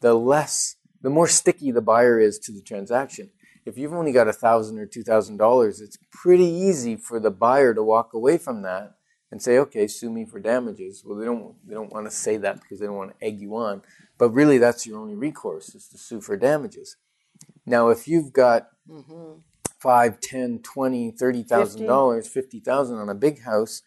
the 0.00 0.14
less, 0.14 0.76
the 1.00 1.10
more 1.10 1.28
sticky 1.28 1.70
the 1.70 1.80
buyer 1.80 2.18
is 2.18 2.38
to 2.40 2.52
the 2.52 2.62
transaction. 2.62 3.30
If 3.68 3.78
you've 3.78 3.92
only 3.94 4.12
got 4.12 4.28
a 4.28 4.32
thousand 4.32 4.78
or 4.78 4.86
two 4.86 5.02
thousand 5.02 5.36
dollars, 5.36 5.80
it's 5.80 5.98
pretty 6.10 6.46
easy 6.46 6.96
for 6.96 7.20
the 7.20 7.30
buyer 7.30 7.74
to 7.74 7.82
walk 7.82 8.14
away 8.14 8.38
from 8.38 8.62
that 8.62 8.96
and 9.30 9.42
say, 9.42 9.58
"Okay, 9.58 9.86
sue 9.86 10.10
me 10.10 10.24
for 10.24 10.40
damages." 10.40 11.04
Well, 11.04 11.18
they 11.18 11.26
don't 11.26 11.54
they 11.66 11.74
don't 11.74 11.92
want 11.92 12.06
to 12.06 12.10
say 12.10 12.38
that 12.38 12.60
because 12.62 12.80
they 12.80 12.86
don't 12.86 12.96
want 12.96 13.18
to 13.18 13.26
egg 13.26 13.40
you 13.40 13.56
on, 13.56 13.82
but 14.18 14.30
really 14.30 14.58
that's 14.58 14.86
your 14.86 14.98
only 14.98 15.14
recourse 15.14 15.74
is 15.74 15.88
to 15.88 15.98
sue 15.98 16.20
for 16.20 16.36
damages. 16.36 16.96
Now, 17.66 17.90
if 17.90 18.08
you've 18.08 18.32
got 18.32 18.68
Mm-hmm. 18.90 19.40
five, 19.78 20.20
ten, 20.20 20.60
twenty, 20.60 21.10
thirty 21.10 21.42
thousand 21.42 21.86
dollars, 21.86 22.26
fifty 22.26 22.60
thousand 22.60 22.98
on 22.98 23.10
a 23.10 23.14
big 23.14 23.42
house 23.42 23.82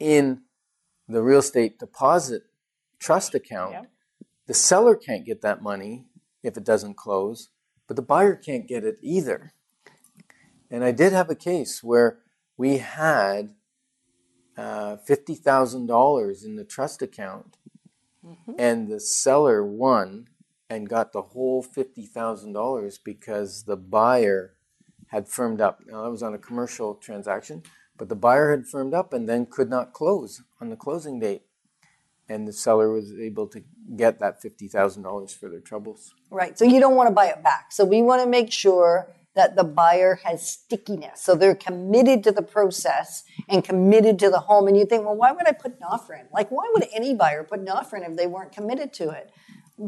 in 0.00 0.42
the 1.08 1.22
real 1.22 1.38
estate 1.38 1.78
deposit 1.78 2.42
trust 2.98 3.34
account, 3.34 3.88
the 4.46 4.54
seller 4.54 4.96
can't 4.96 5.24
get 5.24 5.42
that 5.42 5.62
money 5.62 6.06
if 6.42 6.56
it 6.56 6.64
doesn't 6.64 6.96
close, 6.96 7.50
but 7.88 7.96
the 7.96 8.02
buyer 8.02 8.36
can't 8.36 8.68
get 8.68 8.84
it 8.84 8.98
either. 9.02 9.54
And 10.70 10.84
I 10.84 10.92
did 10.92 11.12
have 11.14 11.30
a 11.30 11.36
case 11.36 11.82
where 11.82 12.20
we 12.56 12.78
had 12.78 13.54
uh, 14.56 14.96
fifty 14.98 15.34
thousand 15.34 15.86
dollars 15.86 16.44
in 16.44 16.56
the 16.56 16.64
trust 16.64 17.02
account, 17.02 17.56
and 18.58 18.88
the 18.88 19.00
seller 19.00 19.64
won 19.64 20.28
and 20.70 20.88
got 20.88 21.12
the 21.12 21.22
whole 21.22 21.62
fifty 21.62 22.06
thousand 22.06 22.54
dollars 22.54 22.98
because 22.98 23.64
the 23.64 23.76
buyer 23.76 24.54
had 25.08 25.28
firmed 25.28 25.60
up. 25.60 25.80
Now 25.86 26.04
that 26.04 26.10
was 26.10 26.22
on 26.22 26.34
a 26.34 26.38
commercial 26.38 26.94
transaction, 26.96 27.64
but 27.98 28.10
the 28.10 28.16
buyer 28.16 28.50
had 28.52 28.66
firmed 28.68 28.94
up 28.94 29.12
and 29.14 29.28
then 29.28 29.46
could 29.46 29.70
not 29.70 29.94
close 29.94 30.42
on 30.60 30.70
the 30.70 30.76
closing 30.76 31.20
date, 31.20 31.44
and 32.28 32.46
the 32.46 32.52
seller 32.52 32.90
was 32.90 33.12
able 33.18 33.46
to 33.48 33.62
get 33.96 34.20
that 34.20 34.42
fifty 34.42 34.68
thousand 34.68 35.02
dollars 35.02 35.32
for 35.32 35.48
their 35.48 35.60
troubles. 35.60 36.14
Right. 36.30 36.58
So 36.58 36.64
you 36.64 36.80
don't 36.80 36.96
want 36.96 37.08
to 37.08 37.14
buy 37.14 37.26
it 37.26 37.42
back. 37.42 37.72
So 37.72 37.84
we 37.84 38.02
want 38.02 38.22
to 38.22 38.28
make 38.28 38.52
sure 38.52 39.12
that 39.34 39.54
the 39.54 39.64
buyer 39.64 40.18
has 40.24 40.46
stickiness. 40.46 41.22
So 41.22 41.36
they're 41.36 41.54
committed 41.54 42.24
to 42.24 42.32
the 42.32 42.42
process 42.42 43.22
and 43.48 43.62
committed 43.62 44.18
to 44.18 44.30
the 44.30 44.40
home. 44.40 44.66
And 44.66 44.76
you 44.76 44.84
think, 44.84 45.04
well, 45.04 45.14
why 45.14 45.30
would 45.30 45.46
I 45.46 45.52
put 45.52 45.76
an 45.76 45.84
offer 45.88 46.14
in? 46.14 46.26
Like, 46.32 46.50
why 46.50 46.68
would 46.74 46.86
any 46.92 47.14
buyer 47.14 47.44
put 47.44 47.60
an 47.60 47.68
offer 47.68 47.96
in 47.96 48.02
if 48.02 48.16
they 48.16 48.26
weren't 48.26 48.50
committed 48.50 48.92
to 48.94 49.10
it? 49.10 49.30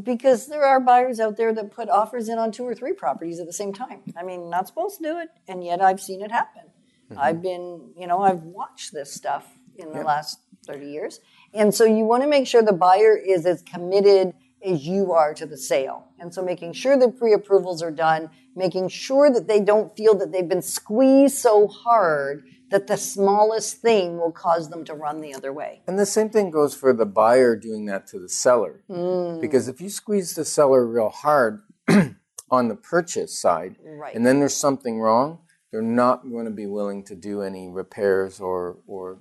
Because 0.05 0.47
there 0.47 0.65
are 0.65 0.79
buyers 0.79 1.19
out 1.19 1.37
there 1.37 1.53
that 1.53 1.73
put 1.73 1.89
offers 1.89 2.29
in 2.29 2.39
on 2.39 2.53
two 2.53 2.63
or 2.63 2.77
three 2.77 2.93
properties 2.93 3.41
at 3.41 3.47
the 3.47 3.53
same 3.53 3.73
time. 3.73 4.03
I 4.17 4.23
mean, 4.23 4.49
not 4.49 4.69
supposed 4.69 4.99
to 4.99 5.03
do 5.03 5.19
it, 5.19 5.31
and 5.49 5.65
yet 5.65 5.83
I've 5.83 6.01
seen 6.01 6.23
it 6.23 6.31
happen. 6.31 6.63
Mm-hmm. 7.11 7.21
I've 7.21 7.43
been, 7.43 7.91
you 7.97 8.07
know, 8.07 8.23
I've 8.23 8.45
watched 8.45 8.93
this 8.93 9.13
stuff 9.13 9.49
in 9.77 9.93
the 9.93 10.03
last 10.03 10.41
30 10.67 10.87
years. 10.87 11.21
And 11.55 11.75
so 11.75 11.85
you 11.85 12.05
want 12.05 12.23
to 12.23 12.29
make 12.29 12.47
sure 12.47 12.63
the 12.63 12.73
buyer 12.73 13.17
is 13.17 13.47
as 13.47 13.63
committed 13.63 14.35
as 14.65 14.87
you 14.87 15.13
are 15.13 15.35
to 15.35 15.47
the 15.47 15.57
sale. 15.57 16.09
And 16.19 16.33
so 16.33 16.43
making 16.43 16.75
sure 16.75 16.99
the 16.99 17.11
pre 17.11 17.33
approvals 17.33 17.83
are 17.83 17.91
done, 17.91 18.31
making 18.55 18.89
sure 18.89 19.31
that 19.31 19.49
they 19.49 19.61
don't 19.61 19.95
feel 19.97 20.15
that 20.17 20.33
they've 20.33 20.49
been 20.49 20.63
squeezed 20.63 21.37
so 21.39 21.67
hard 21.67 22.45
that 22.71 22.87
the 22.87 22.97
smallest 22.97 23.79
thing 23.79 24.17
will 24.17 24.31
cause 24.31 24.71
them 24.71 24.85
to 24.85 24.95
run 24.95 25.21
the 25.21 25.35
other 25.35 25.53
way. 25.53 25.83
And 25.89 25.99
the 25.99 26.07
same 26.07 26.31
thing 26.31 26.51
goes 26.51 26.75
for 26.75 26.93
the 26.93 27.07
buyer 27.07 27.57
doing 27.57 27.87
that 27.87 28.07
to 28.09 28.21
the 28.21 28.29
seller. 28.29 28.83
Mm. 28.89 29.41
Because 29.41 29.67
if 29.67 29.81
you 29.81 29.89
squeeze 29.91 30.35
the 30.35 30.45
seller 30.45 30.87
real 30.87 31.09
hard 31.09 31.63
on 32.51 32.69
the 32.69 32.77
purchase 32.77 33.37
side, 33.37 33.77
Right. 33.83 34.15
and 34.15 34.25
then 34.25 34.39
there's 34.39 34.55
something 34.55 35.01
wrong, 35.01 35.41
they're 35.73 35.83
not 35.83 36.31
going 36.31 36.45
to 36.45 36.51
be 36.53 36.67
willing 36.67 37.03
to 37.05 37.17
do 37.17 37.43
any 37.43 37.69
repairs 37.69 38.41
or, 38.41 38.79
or 38.87 39.19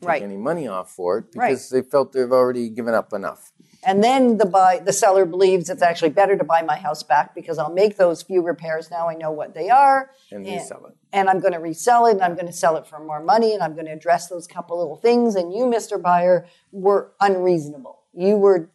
take 0.00 0.08
Right. 0.08 0.22
any 0.22 0.36
money 0.36 0.68
off 0.68 0.90
for 0.90 1.18
it 1.18 1.24
Right. 1.34 1.48
because 1.50 1.70
they 1.70 1.82
felt 1.82 2.12
they've 2.12 2.30
already 2.32 2.68
given 2.68 2.94
up 2.94 3.12
enough. 3.12 3.52
And 3.84 4.02
then 4.02 4.38
the 4.38 4.46
buy 4.46 4.80
the 4.84 4.92
seller 4.92 5.24
believes 5.24 5.70
it's 5.70 5.82
actually 5.82 6.10
better 6.10 6.36
to 6.36 6.42
buy 6.44 6.62
my 6.62 6.76
house 6.76 7.02
back 7.04 7.34
because 7.36 7.56
I'll 7.58 7.72
make 7.72 7.96
those 7.96 8.20
few 8.22 8.42
repairs 8.42 8.90
now. 8.90 9.08
I 9.08 9.14
know 9.14 9.30
what 9.30 9.54
they 9.54 9.70
are. 9.70 10.10
And 10.32 10.44
resell 10.44 10.86
it. 10.86 10.94
And 11.12 11.30
I'm 11.30 11.38
going 11.38 11.52
to 11.52 11.60
resell 11.60 12.06
it 12.06 12.12
and 12.12 12.22
I'm 12.22 12.34
going 12.34 12.46
to 12.48 12.52
sell 12.52 12.76
it 12.76 12.86
for 12.86 12.98
more 12.98 13.20
money 13.20 13.54
and 13.54 13.62
I'm 13.62 13.74
going 13.74 13.86
to 13.86 13.92
address 13.92 14.26
those 14.28 14.46
couple 14.48 14.78
little 14.78 14.96
things. 14.96 15.36
And 15.36 15.52
you, 15.52 15.66
Mr. 15.66 16.00
Buyer, 16.02 16.46
were 16.72 17.12
unreasonable. 17.20 18.00
You 18.12 18.36
were 18.36 18.70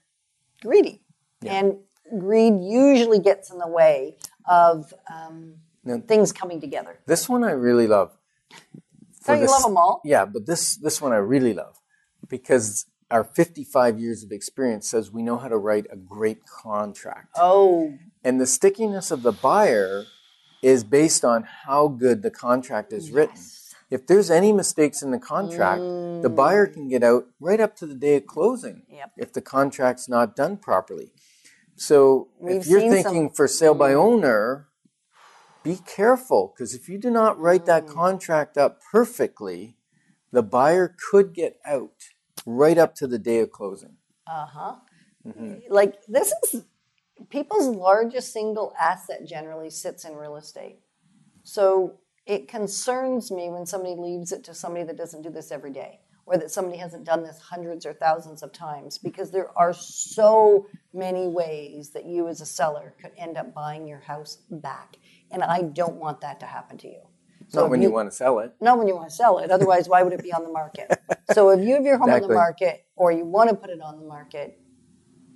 greedy. 0.62 1.02
And 1.46 1.78
greed 2.18 2.62
usually 2.62 3.20
gets 3.20 3.52
in 3.52 3.58
the 3.58 3.68
way 3.68 4.16
of 4.48 4.94
um, 5.14 5.56
Now- 5.84 6.02
things 6.08 6.32
coming 6.32 6.62
together. 6.62 7.00
This 7.06 7.28
one 7.28 7.44
I 7.44 7.52
really 7.52 7.88
love. 7.88 8.18
Don't 9.26 9.38
you 9.38 9.42
this- 9.44 9.52
love 9.52 9.64
them 9.64 9.78
all? 9.78 10.02
Yeah, 10.04 10.26
but 10.26 10.46
this 10.46 10.76
this 10.76 11.02
one 11.02 11.12
I 11.14 11.18
really 11.18 11.54
love 11.54 11.80
because 12.28 12.86
our 13.10 13.24
55 13.24 14.00
years 14.00 14.24
of 14.24 14.32
experience 14.32 14.88
says 14.88 15.12
we 15.12 15.22
know 15.22 15.38
how 15.38 15.50
to 15.50 15.58
write 15.58 15.86
a 15.92 15.98
great 15.98 16.46
contract. 16.46 17.36
Oh, 17.36 17.94
And 18.24 18.40
the 18.40 18.46
stickiness 18.48 19.12
of 19.12 19.22
the 19.24 19.32
buyer 19.34 20.06
is 20.62 20.84
based 20.84 21.26
on 21.26 21.44
how 21.66 21.88
good 21.88 22.22
the 22.22 22.30
contract 22.32 22.94
is 22.94 23.12
written. 23.12 23.36
If 23.90 24.08
there's 24.08 24.32
any 24.32 24.54
mistakes 24.54 25.02
in 25.02 25.12
the 25.12 25.20
contract, 25.20 25.82
the 25.82 26.30
mm. 26.30 26.36
buyer 26.36 26.68
can 26.68 26.88
get 26.88 27.04
out 27.04 27.26
right 27.42 27.60
up 27.60 27.76
to 27.78 27.86
the 27.86 27.96
day 27.96 28.16
of 28.18 28.28
closing 28.28 28.84
Yep. 28.90 29.12
if 29.18 29.34
the 29.34 29.42
contract's 29.42 30.08
not 30.08 30.36
done 30.36 30.56
properly. 30.58 31.12
So 31.76 32.30
We've 32.40 32.58
if 32.62 32.68
you're 32.68 32.80
seen 32.80 32.92
some- 32.92 33.04
thinking 33.04 33.30
for 33.32 33.48
sale 33.48 33.74
by 33.74 33.92
mm. 33.92 33.96
owner, 33.98 34.68
be 35.64 35.78
careful 35.86 36.54
because 36.54 36.74
if 36.74 36.90
you 36.90 36.98
do 36.98 37.10
not 37.10 37.40
write 37.40 37.66
that 37.66 37.88
contract 37.88 38.58
up 38.58 38.82
perfectly, 38.92 39.78
the 40.32 40.44
buyer 40.44 40.96
could 41.12 41.34
get 41.34 41.60
out 41.66 41.92
right 42.46 42.78
up 42.78 42.96
to 42.96 43.08
the 43.08 43.20
day 43.20 43.40
of 43.40 43.52
closing. 43.52 43.98
uh 44.28 44.46
huh. 44.46 44.76
Mm-hmm. 45.26 45.74
Like 45.74 45.96
this 46.08 46.34
is 46.44 46.66
people's 47.30 47.68
largest 47.68 48.34
single 48.34 48.74
asset 48.80 49.28
generally 49.28 49.70
sits 49.70 50.06
in 50.06 50.16
real 50.16 50.36
estate. 50.36 50.80
So 51.44 52.00
it 52.26 52.48
concerns 52.48 53.32
me 53.32 53.50
when 53.50 53.66
somebody 53.66 53.96
leaves 53.96 54.32
it 54.32 54.44
to 54.46 54.54
somebody 54.54 54.86
that 54.86 54.98
doesn't 54.98 55.24
do 55.24 55.30
this 55.30 55.52
every 55.52 55.72
day 55.72 56.01
or 56.26 56.38
that 56.38 56.52
somebody 56.52 56.78
hasn't 56.78 57.04
done 57.04 57.24
this 57.24 57.40
hundreds 57.40 57.86
or 57.86 57.94
thousands 57.94 58.44
of 58.44 58.52
times 58.52 58.98
because 58.98 59.32
there 59.32 59.50
are 59.58 59.74
so 59.74 60.68
many 60.94 61.28
ways 61.28 61.90
that 61.92 62.06
you 62.06 62.28
as 62.28 62.42
a 62.42 62.46
seller 62.46 62.94
could 63.02 63.12
end 63.18 63.38
up 63.38 63.54
buying 63.54 63.88
your 63.88 64.00
house 64.00 64.38
back. 64.50 64.98
And 65.32 65.44
I 65.44 65.64
don't 65.64 65.96
want 65.96 66.22
that 66.22 66.40
to 66.42 66.46
happen 66.46 66.78
to 66.80 66.88
you. 66.88 67.02
So 67.48 67.62
Not 67.62 67.70
when 67.70 67.82
you, 67.82 67.92
want 67.92 68.10
to 68.10 68.16
sell 68.16 68.40
it. 68.40 68.54
not 68.62 68.78
when 68.78 68.88
you 68.88 68.96
want 68.96 69.10
to 69.10 69.16
sell 69.16 69.40
it. 69.40 69.52
Otherwise, 69.52 69.90
why 69.90 70.04
would 70.04 70.14
it 70.14 70.24
be 70.24 70.32
on 70.32 70.44
the 70.44 70.52
market? 70.52 70.90
so 71.34 71.50
if 71.50 71.60
you 71.60 71.74
have 71.74 71.84
your 71.84 71.98
home 71.98 72.10
on 72.10 72.22
the 72.22 72.30
market 72.30 72.86
or 72.96 73.12
you 73.12 73.26
want 73.26 73.50
to 73.50 73.56
put 73.56 73.70
it 73.70 73.82
on 73.82 74.00
the 74.00 74.06
market, 74.06 74.58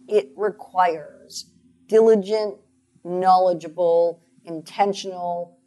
it 0.07 0.29
requires 0.37 1.51
diligent, 1.87 2.55
knowledgeable, 3.03 4.23
intentional 4.45 5.59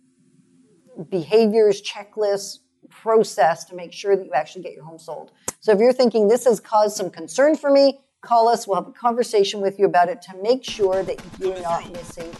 behaviors, 1.10 1.82
checklists, 1.82 2.58
process 2.90 3.64
to 3.66 3.74
make 3.74 3.92
sure 3.92 4.16
that 4.16 4.24
you 4.24 4.32
actually 4.32 4.62
get 4.62 4.72
your 4.72 4.84
home 4.84 4.98
sold. 4.98 5.32
So 5.60 5.72
if 5.72 5.78
you're 5.78 5.92
thinking 5.92 6.28
this 6.28 6.44
has 6.44 6.60
caused 6.60 6.96
some 6.96 7.10
concern 7.10 7.56
for 7.56 7.70
me, 7.70 8.00
call 8.20 8.48
us. 8.48 8.66
We'll 8.66 8.76
have 8.76 8.88
a 8.88 8.92
conversation 8.92 9.60
with 9.60 9.78
you 9.78 9.86
about 9.86 10.08
it 10.08 10.22
to 10.22 10.36
make 10.42 10.64
sure 10.64 11.02
that 11.02 11.20
you're 11.38 11.60
not 11.60 11.90
missing 11.92 12.30